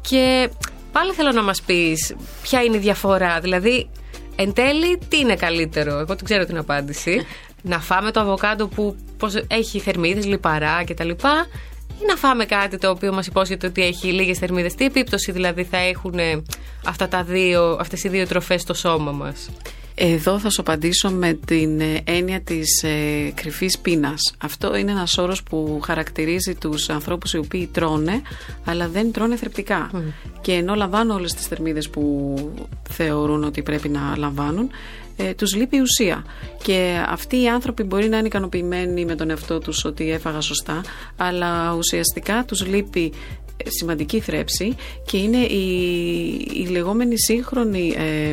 Και 0.00 0.50
πάλι 0.92 1.12
θέλω 1.12 1.32
να 1.32 1.42
μας 1.42 1.62
πεις 1.62 2.16
ποια 2.42 2.62
είναι 2.62 2.76
η 2.76 2.80
διαφορά. 2.80 3.40
Δηλαδή, 3.40 3.88
Εν 4.36 4.52
τέλει, 4.52 4.98
τι 5.08 5.18
είναι 5.18 5.36
καλύτερο; 5.36 5.90
Εγώ 5.92 6.14
δεν 6.14 6.24
ξέρω 6.24 6.44
την 6.44 6.58
απάντηση. 6.58 7.26
να 7.62 7.80
φάμε 7.80 8.10
το 8.10 8.20
αβοκάντο 8.20 8.68
που 8.68 8.96
πώς 9.16 9.34
έχει 9.48 9.80
θερμίδες, 9.80 10.26
λιπαρά 10.26 10.84
κτλ. 10.84 11.10
Ή 12.00 12.04
να 12.08 12.16
φάμε 12.16 12.44
κάτι 12.44 12.78
το 12.78 12.90
οποίο 12.90 13.12
μας 13.12 13.26
υπόσχεται 13.26 13.66
ότι 13.66 13.82
έχει 13.82 14.06
λίγες 14.12 14.38
θερμίδες. 14.38 14.74
Τι 14.74 14.84
επίπτωση 14.84 15.32
δηλαδή 15.32 15.64
θα 15.64 15.76
έχουν 15.76 16.18
ε, 16.18 16.42
αυτά 16.86 17.08
τα 17.08 17.22
δύο, 17.22 17.76
αυτές 17.80 18.04
οι 18.04 18.08
δύο 18.08 18.26
τροφές 18.26 18.60
στο 18.60 18.74
σώμα 18.74 19.12
μας; 19.12 19.50
Εδώ 19.98 20.38
θα 20.38 20.50
σου 20.50 20.60
απαντήσω 20.60 21.10
με 21.10 21.32
την 21.32 21.80
ε, 21.80 22.02
έννοια 22.04 22.40
της 22.40 22.82
ε, 22.82 23.32
κρυφής 23.34 23.78
πείνας. 23.78 24.34
Αυτό 24.38 24.76
είναι 24.76 24.90
ένας 24.90 25.18
όρος 25.18 25.42
που 25.42 25.80
χαρακτηρίζει 25.84 26.54
τους 26.54 26.88
ανθρώπους 26.88 27.32
οι 27.32 27.38
οποίοι 27.38 27.66
τρώνε, 27.66 28.22
αλλά 28.64 28.88
δεν 28.88 29.12
τρώνε 29.12 29.36
θρεπτικά. 29.36 29.90
Και 30.40 30.52
ενώ 30.52 30.74
λαμβάνουν 30.74 31.16
όλες 31.16 31.34
τις 31.34 31.46
θερμίδες 31.46 31.88
που 31.88 32.34
θεωρούν 32.90 33.44
ότι 33.44 33.62
πρέπει 33.62 33.88
να 33.88 34.16
λαμβάνουν, 34.16 34.70
ε, 35.16 35.34
τους 35.34 35.54
λείπει 35.54 35.76
η 35.76 35.80
ουσία. 35.80 36.24
Και 36.62 37.04
αυτοί 37.08 37.42
οι 37.42 37.48
άνθρωποι 37.48 37.82
μπορεί 37.82 38.08
να 38.08 38.16
είναι 38.16 38.26
ικανοποιημένοι 38.26 39.04
με 39.04 39.14
τον 39.14 39.30
εαυτό 39.30 39.58
τους 39.58 39.84
ότι 39.84 40.10
έφαγα 40.10 40.40
σωστά, 40.40 40.80
αλλά 41.16 41.74
ουσιαστικά 41.74 42.44
τους 42.44 42.66
λείπει 42.66 43.12
ε, 43.14 43.45
σημαντική 43.64 44.20
θρέψη 44.20 44.76
και 45.04 45.16
είναι 45.16 45.36
η, 45.36 45.68
η 46.54 46.66
λεγόμενη 46.66 47.18
σύγχρονη, 47.18 47.94
ε, 47.96 48.28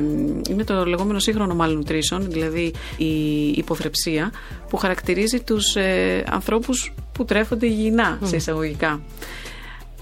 είναι 0.50 0.64
το 0.66 0.86
λεγόμενο 0.86 1.20
σύγχρονο 1.20 1.58
malnutrition, 1.60 2.20
δηλαδή 2.22 2.74
η 2.98 3.48
υποθρεψία 3.48 4.32
που 4.70 4.78
χαρακτηρίζει 4.78 5.40
τους 5.42 5.76
ε, 5.76 6.24
ανθρώπους 6.30 6.94
που 7.12 7.26
τρέφονται 7.26 7.66
υγιεινά 7.66 8.20
σε 8.24 8.36
εισαγωγικά. 8.36 9.02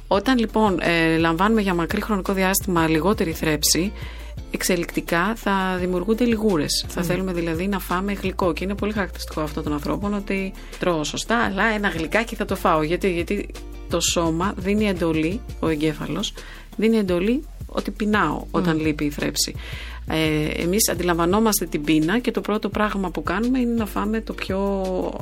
Όταν 0.07 0.37
λοιπόν 0.37 0.79
ε, 0.81 1.17
λαμβάνουμε 1.17 1.61
για 1.61 1.73
μακρύ 1.73 2.01
χρονικό 2.01 2.33
διάστημα 2.33 2.87
λιγότερη 2.87 3.31
θρέψη, 3.31 3.91
εξελικτικά 4.51 5.33
θα 5.35 5.77
δημιουργούνται 5.79 6.23
λιγούρες. 6.23 6.85
Θα 6.87 7.03
θέλουμε 7.03 7.33
δηλαδή 7.33 7.67
να 7.67 7.79
φάμε 7.79 8.13
γλυκό. 8.13 8.53
Και 8.53 8.63
είναι 8.63 8.75
πολύ 8.75 8.91
χαρακτηριστικό 8.93 9.41
αυτό 9.41 9.61
των 9.61 9.73
ανθρώπων 9.73 10.13
ότι 10.13 10.53
τρώω 10.79 11.03
σωστά, 11.03 11.37
αλλά 11.37 11.63
ένα 11.63 11.87
γλυκάκι 11.87 12.35
θα 12.35 12.45
το 12.45 12.55
φάω. 12.55 12.83
Γιατί, 12.83 13.11
γιατί 13.13 13.49
το 13.91 13.99
σώμα 13.99 14.53
δίνει 14.57 14.87
εντολή, 14.87 15.41
ο 15.59 15.67
εγκέφαλος, 15.67 16.33
δίνει 16.77 16.97
εντολή 16.97 17.43
ότι 17.65 17.91
πεινάω 17.91 18.43
όταν 18.51 18.79
λείπει 18.79 19.05
η 19.05 19.09
θρέψη. 19.09 19.55
Ε, 20.07 20.61
εμείς 20.61 20.89
αντιλαμβανόμαστε 20.89 21.65
την 21.65 21.83
πείνα 21.83 22.19
και 22.19 22.31
το 22.31 22.41
πρώτο 22.41 22.69
πράγμα 22.69 23.11
που 23.11 23.23
κάνουμε 23.23 23.59
είναι 23.59 23.73
να 23.73 23.85
φάμε 23.85 24.21
το 24.21 24.33
πιο 24.33 24.59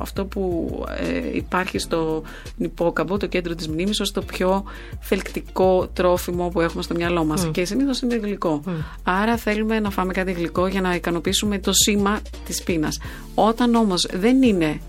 αυτό 0.00 0.24
που 0.24 0.70
ε, 0.98 1.36
υπάρχει 1.36 1.78
στο 1.78 2.22
υπόκαμπο, 2.56 3.16
το 3.16 3.26
κέντρο 3.26 3.54
της 3.54 3.68
μνήμης 3.68 4.00
ως 4.00 4.12
το 4.12 4.22
πιο 4.22 4.64
θελκτικό 5.00 5.88
τρόφιμο 5.92 6.48
που 6.48 6.60
έχουμε 6.60 6.82
στο 6.82 6.94
μυαλό 6.94 7.24
μας. 7.24 7.48
Και 7.52 7.64
συνήθως 7.64 8.00
είναι 8.00 8.16
γλυκό. 8.16 8.62
Άρα 9.02 9.36
θέλουμε 9.36 9.80
να 9.80 9.90
φάμε 9.90 10.12
κάτι 10.12 10.32
γλυκό 10.32 10.66
για 10.66 10.80
να 10.80 10.94
ικανοποιήσουμε 10.94 11.58
το 11.58 11.72
σήμα 11.72 12.20
της 12.46 12.62
πείνας. 12.62 12.98
Όταν 13.34 13.74
όμως 13.74 14.06
δεν 14.12 14.42
είναι 14.42 14.80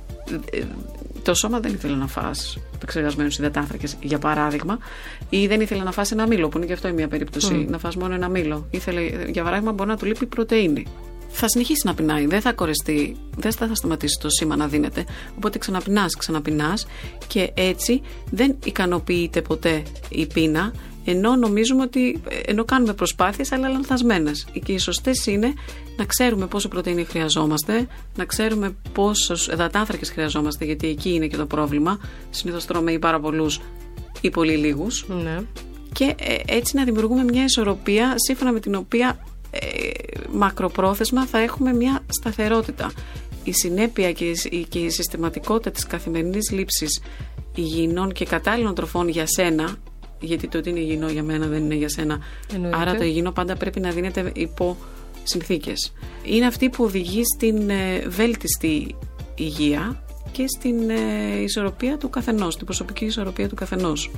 ε, 0.51 0.61
το 1.23 1.33
σώμα 1.33 1.59
δεν 1.59 1.73
ήθελε 1.73 1.95
να 1.95 2.07
φας 2.07 2.57
επεξεργασμένου 2.81 3.29
υδατάνθρακες, 3.39 3.97
για 4.01 4.19
παράδειγμα, 4.19 4.77
ή 5.29 5.47
δεν 5.47 5.61
ήθελε 5.61 5.83
να 5.83 5.91
φας 5.91 6.11
ένα 6.11 6.27
μήλο, 6.27 6.49
που 6.49 6.57
είναι 6.57 6.65
και 6.65 6.73
αυτό 6.73 6.87
η 6.87 6.93
μία 6.93 7.07
περίπτωση, 7.07 7.65
να 7.69 7.77
φας 7.77 7.95
μόνο 7.95 8.13
ένα 8.13 8.29
μήλο. 8.29 8.67
Ήθελε, 8.69 9.01
για 9.31 9.43
παράδειγμα, 9.43 9.71
μπορεί 9.71 9.89
να 9.89 9.97
του 9.97 10.05
λείπει 10.05 10.25
πρωτενη. 10.25 10.85
Θα 11.33 11.49
συνεχίσει 11.49 11.81
να 11.85 11.93
πεινάει, 11.93 12.25
δεν 12.25 12.41
θα 12.41 12.53
κορεστεί, 12.53 13.15
δεν 13.37 13.51
θα 13.51 13.75
σταματήσει 13.75 14.19
το 14.21 14.29
σήμα 14.29 14.55
να 14.55 14.67
δίνεται. 14.67 15.05
Οπότε 15.35 15.57
ξαναπεινάς, 15.57 16.15
ξαναπεινάς 16.15 16.87
και 17.27 17.51
έτσι 17.53 18.01
δεν 18.29 18.55
ικανοποιείται 18.65 19.41
ποτέ 19.41 19.83
η 20.09 20.25
πείνα, 20.25 20.73
ενώ 21.05 21.35
νομίζουμε 21.35 21.83
ότι, 21.83 22.21
ενώ 22.45 22.65
κάνουμε 22.65 22.93
προσπάθειες 22.93 23.51
αλλά 23.51 23.69
λανθασμένες. 23.69 24.45
Και 24.63 24.71
οι 24.71 24.77
σωστές 24.77 25.25
είναι 25.25 25.53
να 25.97 26.05
ξέρουμε 26.05 26.47
πόσο 26.47 26.67
πρωτεΐνη 26.67 27.03
χρειαζόμαστε, 27.03 27.87
να 28.15 28.25
ξέρουμε 28.25 28.75
πόσους 28.93 29.47
εδατάνθρακες 29.47 30.09
χρειαζόμαστε, 30.09 30.65
γιατί 30.65 30.87
εκεί 30.87 31.13
είναι 31.13 31.27
και 31.27 31.37
το 31.37 31.45
πρόβλημα. 31.45 31.99
Συνήθως 32.29 32.65
τρώμε 32.65 32.91
ή 32.91 32.99
πάρα 32.99 33.19
πολλούς 33.19 33.59
ή 34.21 34.29
πολύ 34.29 34.55
λίγους. 34.55 35.05
Ναι. 35.07 35.39
Και 35.93 36.15
ε, 36.19 36.35
έτσι 36.45 36.75
να 36.75 36.83
δημιουργούμε 36.83 37.23
μια 37.23 37.43
ισορροπία 37.43 38.13
σύμφωνα 38.15 38.51
με 38.51 38.59
την 38.59 38.75
οποία 38.75 39.19
ε, 39.51 39.59
μακροπρόθεσμα 40.31 41.25
θα 41.25 41.37
έχουμε 41.37 41.73
μια 41.73 41.99
σταθερότητα. 42.07 42.91
Η 43.43 43.51
συνέπεια 43.53 44.11
και 44.11 44.25
η, 44.49 44.65
και 44.69 44.79
η 44.79 44.89
συστηματικότητα 44.89 45.71
της 45.71 45.87
καθημερινής 45.87 46.51
λήψης 46.51 47.01
υγιεινών 47.55 48.11
και 48.11 48.25
κατάλληλων 48.25 48.75
τροφών 48.75 49.07
για 49.07 49.25
σένα, 49.27 49.77
γιατί 50.21 50.47
το 50.47 50.57
ότι 50.57 50.69
είναι 50.69 50.79
υγιεινό 50.79 51.09
για 51.09 51.23
μένα 51.23 51.47
δεν 51.47 51.63
είναι 51.63 51.75
για 51.75 51.89
σένα, 51.89 52.19
Εννοείται. 52.53 52.77
άρα 52.77 52.95
το 52.95 53.03
υγιεινό 53.03 53.31
πάντα 53.31 53.55
πρέπει 53.55 53.79
να 53.79 53.89
δίνεται 53.89 54.31
υπό 54.35 54.77
συνθήκες. 55.23 55.93
Είναι 56.23 56.45
αυτή 56.45 56.69
που 56.69 56.83
οδηγεί 56.83 57.21
στην 57.35 57.69
ε, 57.69 57.99
βέλτιστη 58.07 58.95
υγεία 59.35 60.03
και 60.31 60.45
στην 60.47 60.89
ε, 60.89 61.41
ισορροπία 61.41 61.97
του 61.97 62.09
καθενός, 62.09 62.55
την 62.55 62.65
προσωπική 62.65 63.05
ισορροπία 63.05 63.49
του 63.49 63.55
καθενός. 63.55 64.11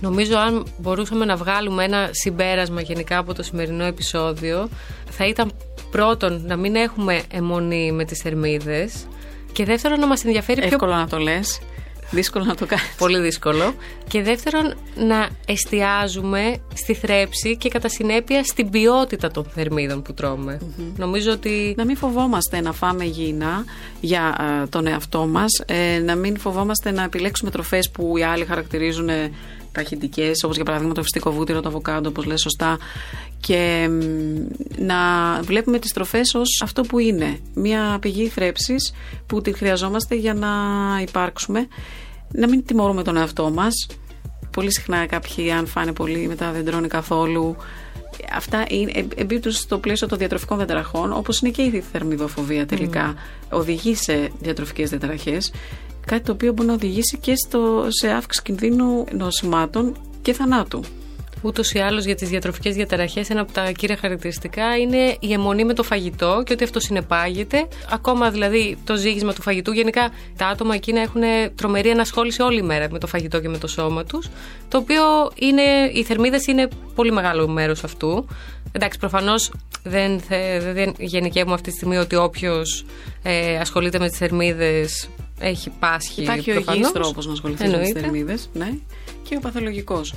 Νομίζω 0.00 0.38
αν 0.38 0.66
μπορούσαμε 0.78 1.24
να 1.24 1.36
βγάλουμε 1.36 1.84
ένα 1.84 2.08
συμπέρασμα 2.12 2.80
γενικά 2.80 3.18
από 3.18 3.34
το 3.34 3.42
σημερινό 3.42 3.84
επεισόδιο 3.84 4.68
θα 5.10 5.26
ήταν 5.26 5.52
πρώτον 5.90 6.42
να 6.46 6.56
μην 6.56 6.74
έχουμε 6.74 7.22
αιμονή 7.30 7.92
με 7.92 8.04
τις 8.04 8.18
θερμίδες 8.18 9.06
και 9.52 9.64
δεύτερον 9.64 10.00
να 10.00 10.06
μας 10.06 10.24
ενδιαφέρει 10.24 10.60
πιο 10.60 10.68
Εύκολο 10.68 10.94
να 10.94 11.08
το 11.08 11.18
λες, 11.18 11.60
δύσκολο 12.14 12.44
να 12.44 12.54
το 12.54 12.66
κάνεις. 12.66 12.94
πολύ 12.98 13.18
δύσκολο. 13.18 13.74
Και 14.08 14.22
δεύτερον 14.22 14.74
να 14.96 15.28
εστιάζουμε 15.46 16.56
στη 16.74 16.94
θρέψη 16.94 17.56
και 17.56 17.68
κατά 17.68 17.88
συνέπεια 17.88 18.44
στην 18.44 18.70
ποιότητα 18.70 19.30
των 19.30 19.44
θερμίδων 19.44 20.02
που 20.02 20.14
τρώμε. 20.14 20.58
Νομίζω 20.96 21.32
ότι 21.32 21.74
Να 21.76 21.84
μην 21.84 21.96
φοβόμαστε 21.96 22.60
να 22.60 22.72
φάμε 22.72 23.04
υγιεινά 23.04 23.64
για 24.00 24.36
ε, 24.62 24.66
τον 24.66 24.86
εαυτό 24.86 25.26
μας, 25.26 25.62
ε, 25.66 25.98
να 25.98 26.14
μην 26.14 26.38
φοβόμαστε 26.38 26.90
να 26.90 27.02
επιλέξουμε 27.02 27.50
τροφές 27.50 27.90
που 27.90 28.16
οι 28.16 28.22
άλλοι 28.22 28.44
χαρακτηρίζουν 28.44 29.08
ε, 29.08 29.30
παχυντικές, 29.72 30.42
όπως 30.44 30.56
για 30.56 30.64
παράδειγμα 30.64 30.94
το 30.94 31.02
φυστικό 31.02 31.32
βούτυρο, 31.32 31.60
το 31.60 31.68
αβοκάντο, 31.68 32.08
όπως 32.08 32.24
λες 32.24 32.40
σωστά, 32.40 32.78
και 33.40 33.88
μ, 33.90 34.02
να 34.78 34.96
βλέπουμε 35.42 35.78
τις 35.78 35.92
τροφές 35.92 36.34
ως 36.34 36.60
αυτό 36.62 36.82
που 36.82 36.98
είναι, 36.98 37.38
μια 37.54 37.98
πηγή 38.00 38.28
θρέψης 38.28 38.92
που 39.26 39.40
τη 39.40 39.52
χρειαζόμαστε 39.52 40.14
για 40.14 40.34
να 40.34 40.48
υπάρξουμε, 41.00 41.68
να 42.34 42.48
μην 42.48 42.64
τιμωρούμε 42.64 43.02
τον 43.02 43.16
εαυτό 43.16 43.50
μας, 43.50 43.86
Πολύ 44.54 44.72
συχνά 44.72 45.06
κάποιοι, 45.06 45.50
αν 45.50 45.66
φάνε 45.66 45.92
πολύ, 45.92 46.26
μετά 46.26 46.52
δεν 46.52 46.64
τρώνε 46.64 46.86
καθόλου. 46.86 47.56
Αυτά 48.36 48.64
είναι, 48.68 48.90
ε, 48.94 49.04
εμπίπτουν 49.16 49.52
στο 49.52 49.78
πλαίσιο 49.78 50.06
των 50.08 50.18
διατροφικών 50.18 50.56
διαταραχών, 50.56 51.12
όπως 51.12 51.40
είναι 51.40 51.50
και 51.50 51.62
η 51.62 51.84
θερμιδοφοβία 51.92 52.66
τελικά. 52.66 53.14
Οδηγεί 53.50 53.94
σε 53.94 54.30
διατροφικές 54.40 54.90
διαταραχές. 54.90 55.52
Κάτι 56.06 56.24
το 56.24 56.32
οποίο 56.32 56.52
μπορεί 56.52 56.68
να 56.68 56.74
οδηγήσει 56.74 57.18
και 57.18 57.36
στο, 57.36 57.86
σε 57.88 58.08
αύξηση 58.08 58.44
κινδύνου 58.44 59.04
νοσημάτων 59.12 59.96
και 60.22 60.32
θανάτου. 60.32 60.84
Ούτως 61.44 61.72
ή 61.72 61.78
άλλως 61.78 62.04
για 62.04 62.14
τις 62.14 62.28
διατροφικές 62.28 62.74
διαταραχές, 62.74 63.30
ένα 63.30 63.40
από 63.40 63.52
τα 63.52 63.70
κύρια 63.72 63.96
χαρακτηριστικά 63.96 64.76
είναι 64.76 65.16
η 65.20 65.32
αιμονή 65.32 65.64
με 65.64 65.74
το 65.74 65.82
φαγητό 65.82 66.42
και 66.46 66.52
ότι 66.52 66.64
αυτό 66.64 66.80
συνεπάγεται. 66.80 67.68
Ακόμα 67.90 68.30
δηλαδή 68.30 68.78
το 68.84 68.96
ζήγισμα 68.96 69.32
του 69.32 69.42
φαγητού. 69.42 69.72
Γενικά 69.72 70.10
τα 70.36 70.46
άτομα 70.46 70.74
εκείνα 70.74 71.00
έχουν 71.00 71.22
τρομερή 71.54 71.88
ενασχόληση 71.88 72.42
όλη 72.42 72.62
μέρα 72.62 72.90
με 72.90 72.98
το 72.98 73.06
φαγητό 73.06 73.40
και 73.40 73.48
με 73.48 73.58
το 73.58 73.66
σώμα 73.66 74.04
τους. 74.04 74.28
Το 74.68 74.78
οποίο 74.78 75.02
είναι, 75.34 75.62
οι 75.92 76.02
θερμίδες 76.04 76.46
είναι 76.46 76.68
πολύ 76.94 77.12
μεγάλο 77.12 77.48
μέρος 77.48 77.84
αυτού. 77.84 78.26
Εντάξει, 78.72 78.98
προφανώς 78.98 79.52
δεν, 79.82 80.20
θε, 80.20 80.72
δεν 80.72 80.94
γενικεύουμε 80.98 81.54
αυτή 81.54 81.70
τη 81.70 81.76
στιγμή 81.76 81.96
ότι 81.96 82.16
όποιος 82.16 82.84
ε, 83.22 83.56
ασχολείται 83.56 83.98
με 83.98 84.08
τις 84.08 84.18
θερμίδες 84.18 85.08
έχει 85.40 85.70
πάσχει. 85.78 86.22
Υπάρχει 86.22 86.50
ο 86.50 86.54
προφανώς. 86.54 86.78
υγιής 86.78 86.92
τρόπος 86.92 87.26
να 87.26 87.32
ασχοληθεί 87.32 87.62
με 87.62 87.68
τις 87.68 87.76
Εννοείται. 87.78 88.00
θερμίδες, 88.00 88.48
ναι, 88.52 88.70
και 89.22 89.36
ο 89.36 89.40
παθολογικός. 89.40 90.14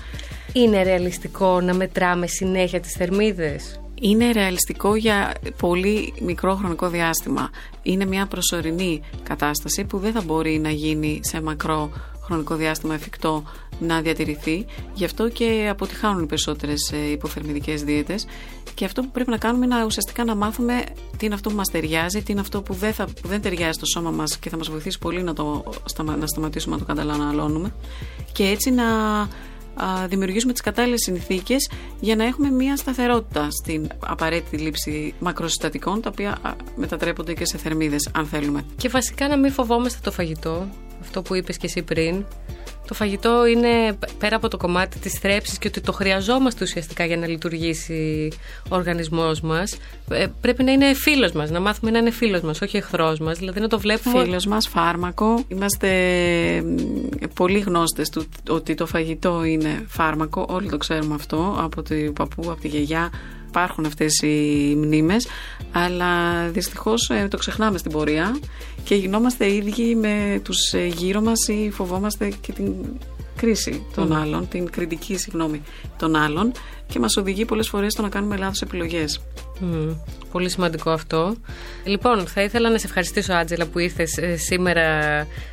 Είναι 0.54 0.84
ρεαλιστικό 0.84 1.62
να 1.62 1.74
μετράμε 1.74 2.28
συνέχεια 2.28 2.80
τις 2.80 2.92
θερμίδες; 2.92 3.80
Είναι 4.02 4.32
ρεαλιστικό 4.32 4.96
για 4.96 5.34
πολύ 5.58 6.14
μικρό 6.22 6.56
χρονικό 6.56 6.90
διάστημα. 6.90 7.50
Είναι 7.84 8.06
μια 8.06 8.26
προσωρινή 8.26 9.02
κατάσταση 9.24 9.84
που 9.84 9.98
δεν 9.98 10.12
θα 10.12 10.22
μπορεί 10.22 10.60
να 10.60 10.70
γίνει 10.70 11.20
σε 11.24 11.42
μακρό 11.42 11.90
χρονικό 12.28 12.56
διάστημα 12.56 12.94
εφικτό 12.94 13.44
να 13.80 14.02
διατηρηθεί. 14.02 14.66
Γι' 14.94 15.06
αυτό 15.06 15.30
και 15.30 15.68
αποτυχάνουν 15.72 16.24
οι 16.24 16.26
περισσότερες 16.26 16.94
υποθερμιδικέ 17.12 17.74
δίαιτες. 17.74 18.28
Και 18.74 18.86
αυτό 18.86 19.02
που 19.02 19.10
πρέπει 19.12 19.30
να 19.30 19.38
κάνουμε 19.38 19.66
είναι 19.66 19.84
ουσιαστικά 19.86 20.24
να 20.24 20.36
μάθουμε 20.36 20.84
τι 21.18 21.26
είναι 21.26 21.34
αυτό 21.36 21.50
που 21.50 21.56
μας 21.56 21.70
ταιριάζει, 21.72 22.22
τι 22.24 22.32
είναι 22.32 22.42
αυτό 22.42 22.62
που 22.62 22.74
δεν, 22.74 22.94
θα, 22.94 23.06
που 23.22 23.28
δεν 23.28 23.42
ταιριάζει 23.42 23.72
στο 23.72 23.86
σώμα 23.86 24.12
μας 24.12 24.38
και 24.38 24.50
θα 24.50 24.58
μας 24.58 24.70
βοηθήσει 24.70 25.00
πολύ 25.00 25.24
να, 25.24 25.34
το, 25.34 25.64
σταμα- 25.86 26.16
να 26.16 26.28
σταματήσουμε 26.28 26.76
να 26.76 26.86
το 26.86 26.94
καταναλώνουμε. 26.94 27.74
Και 28.32 28.44
έτσι 28.44 28.72
να 28.72 28.86
α, 29.22 29.28
δημιουργήσουμε 30.08 30.54
τις 30.54 30.62
κατάλληλες 30.62 31.02
συνθήκες 31.02 31.70
για 32.00 32.16
να 32.16 32.24
έχουμε 32.26 32.50
μια 32.50 32.76
σταθερότητα 32.78 33.48
στην 33.52 33.88
απαραίτητη 34.00 34.58
λήψη 34.58 35.14
μακροσυστατικών 35.20 36.02
τα 36.02 36.10
οποία 36.12 36.38
α, 36.42 36.54
μετατρέπονται 36.76 37.34
και 37.34 37.46
σε 37.46 37.58
θερμίδες 37.58 38.10
αν 38.14 38.26
θέλουμε. 38.26 38.66
Και 38.78 38.90
βασικά 38.90 39.28
να 39.28 39.38
μην 39.38 39.52
φοβόμαστε 39.52 40.00
το 40.04 40.12
φαγητό, 40.12 40.68
αυτό 41.02 41.22
που 41.22 41.36
είπες 41.36 41.58
και 41.58 41.66
εσύ 41.66 41.82
πριν. 41.82 42.26
Το 42.88 42.94
φαγητό 42.94 43.46
είναι 43.46 43.98
πέρα 44.18 44.36
από 44.36 44.48
το 44.48 44.58
κομμάτι 44.58 45.00
της 45.00 45.14
θρέψης 45.14 45.58
και 45.58 45.68
ότι 45.68 45.82
το 45.82 45.92
χρειαζόμαστε 45.92 46.64
ουσιαστικά 46.64 47.06
για 47.06 47.18
να 47.18 47.28
λειτουργήσει 47.28 48.32
ο 48.70 48.76
οργανισμός 48.76 49.42
μας. 49.42 49.78
Ε, 50.10 50.26
πρέπει 50.42 50.64
να 50.64 50.72
είναι 50.72 50.94
φίλος 50.94 51.32
μας, 51.32 51.50
να 51.50 51.60
μάθουμε 51.60 51.92
να 51.92 51.98
είναι 51.98 52.12
φίλος 52.12 52.42
μας, 52.42 52.62
όχι 52.62 52.78
εχθρός 52.78 53.20
μας. 53.20 53.38
Δηλαδή 53.38 53.60
να 53.60 53.68
το 53.68 53.80
βλέπουμε... 53.80 54.24
Φίλος 54.24 54.46
μας, 54.46 54.68
φάρμακο. 54.68 55.44
Είμαστε 55.48 55.90
μ, 56.66 56.76
πολύ 57.34 57.60
γνώστες 57.60 58.10
του 58.10 58.26
ότι 58.50 58.76
το 58.76 58.86
φαγητό 58.86 59.44
είναι 59.44 59.86
φάρμακο. 59.88 60.46
Όλοι 60.50 60.70
το 60.70 60.78
ξέρουμε 60.78 61.16
αυτό 61.16 61.56
από 61.60 61.82
την 61.82 62.14
παππού, 62.14 62.52
από 62.52 62.62
τη 62.62 62.68
γιαγιά. 62.68 63.10
Υπάρχουν 63.58 63.86
αυτές 63.86 64.22
οι 64.22 64.76
μνήμες, 64.78 65.28
αλλά 65.72 66.42
δυστυχώς 66.50 67.10
ε, 67.10 67.28
το 67.28 67.38
ξεχνάμε 67.38 67.78
στην 67.78 67.92
πορεία 67.92 68.40
και 68.84 68.96
γινόμαστε 68.96 69.54
ίδιοι 69.54 69.96
με 69.96 70.42
τους 70.44 70.74
ε, 70.74 70.86
γύρω 70.86 71.22
μας 71.22 71.48
ή 71.48 71.70
φοβόμαστε 71.74 72.32
και 72.42 72.52
την 72.52 72.74
κρίση 73.36 73.86
των 73.96 74.14
άλλων, 74.14 74.48
την 74.48 74.70
κριτική 74.72 75.18
συγγνώμη 75.18 75.62
των 75.98 76.16
άλλων 76.16 76.52
και 76.88 77.00
μας 77.00 77.18
οδηγεί 77.18 77.46
πολλές 77.46 77.68
φορές 77.68 77.94
στο 77.94 78.02
να 78.02 78.10
κάνουμε 78.10 78.38
λάθος 78.38 78.62
επιλογές. 78.62 79.22
Μμμ, 79.60 79.96
πολύ 80.32 80.50
σημαντικό 80.50 80.90
αυτό. 80.90 81.36
Λοιπόν, 81.84 82.28
θα 82.28 82.42
ήθελα 82.42 82.70
να 82.70 82.78
σε 82.78 82.86
ευχαριστήσω, 82.86 83.34
Άτζελα, 83.34 83.66
που 83.66 83.80
ήρθες 83.80 84.18
ε, 84.18 84.36
σήμερα 84.38 84.84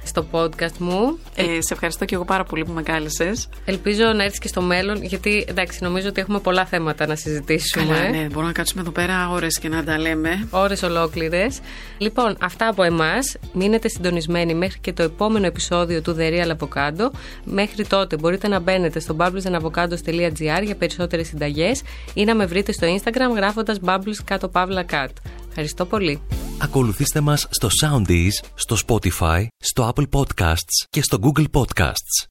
στο 0.05 0.27
podcast 0.31 0.77
μου. 0.79 1.19
Ε, 1.35 1.43
σε 1.43 1.73
ευχαριστώ 1.73 2.05
και 2.05 2.15
εγώ 2.15 2.25
πάρα 2.25 2.45
πολύ 2.45 2.65
που 2.65 2.73
με 2.73 2.83
κάλεσες. 2.83 3.49
Ελπίζω 3.65 4.05
να 4.05 4.25
έρθεις 4.25 4.39
και 4.39 4.49
στο 4.49 4.61
μέλλον, 4.61 5.03
γιατί 5.03 5.45
εντάξει, 5.49 5.79
νομίζω 5.83 6.09
ότι 6.09 6.21
έχουμε 6.21 6.39
πολλά 6.39 6.65
θέματα 6.65 7.07
να 7.07 7.15
συζητήσουμε. 7.15 7.85
Καλά, 7.85 8.09
ναι, 8.09 8.23
μπορούμε 8.23 8.47
να 8.47 8.53
κάτσουμε 8.53 8.81
εδώ 8.83 8.91
πέρα 8.91 9.31
ώρες 9.31 9.59
και 9.59 9.69
να 9.69 9.85
τα 9.85 9.99
λέμε. 9.99 10.49
Ώρες 10.51 10.83
ολόκληρες. 10.83 11.61
Λοιπόν, 11.99 12.37
αυτά 12.41 12.69
από 12.69 12.83
εμάς. 12.83 13.37
Μείνετε 13.53 13.89
συντονισμένοι 13.89 14.55
μέχρι 14.55 14.79
και 14.79 14.93
το 14.93 15.03
επόμενο 15.03 15.47
επεισόδιο 15.47 16.03
του 16.03 16.17
The 16.19 16.31
Real 16.33 16.57
Avocado. 16.57 17.11
Μέχρι 17.45 17.87
τότε 17.87 18.17
μπορείτε 18.17 18.49
να 18.49 18.61
μπαίνετε 18.61 19.01
στο 19.01 19.17
bubblesandavocados.gr 19.19 20.63
για 20.65 20.75
περισσότερες 21.25 21.29
συνταγές 21.29 21.83
ή 22.15 22.25
να 22.25 22.35
με 22.35 22.47
βρείτε 22.47 22.73
στο 22.73 22.87
Instagram 22.87 23.37
γράφοντας 23.37 23.79
bubbles 23.85 24.23
κάτω 24.25 24.49
παύλα 24.49 24.85
cat. 24.91 25.09
Ευχαριστώ 25.49 25.87
πολύ. 25.87 26.23
Ακολουθήστε 26.59 27.21
μας 27.21 27.47
στο 27.51 27.69
Soundees, 27.83 28.47
στο 28.55 28.77
Spotify, 28.87 29.47
στο 29.59 29.93
Apple 29.95 30.09
Podcasts 30.11 30.87
και 30.91 31.03
στο 31.03 31.19
Google 31.23 31.47
Podcasts. 31.53 32.27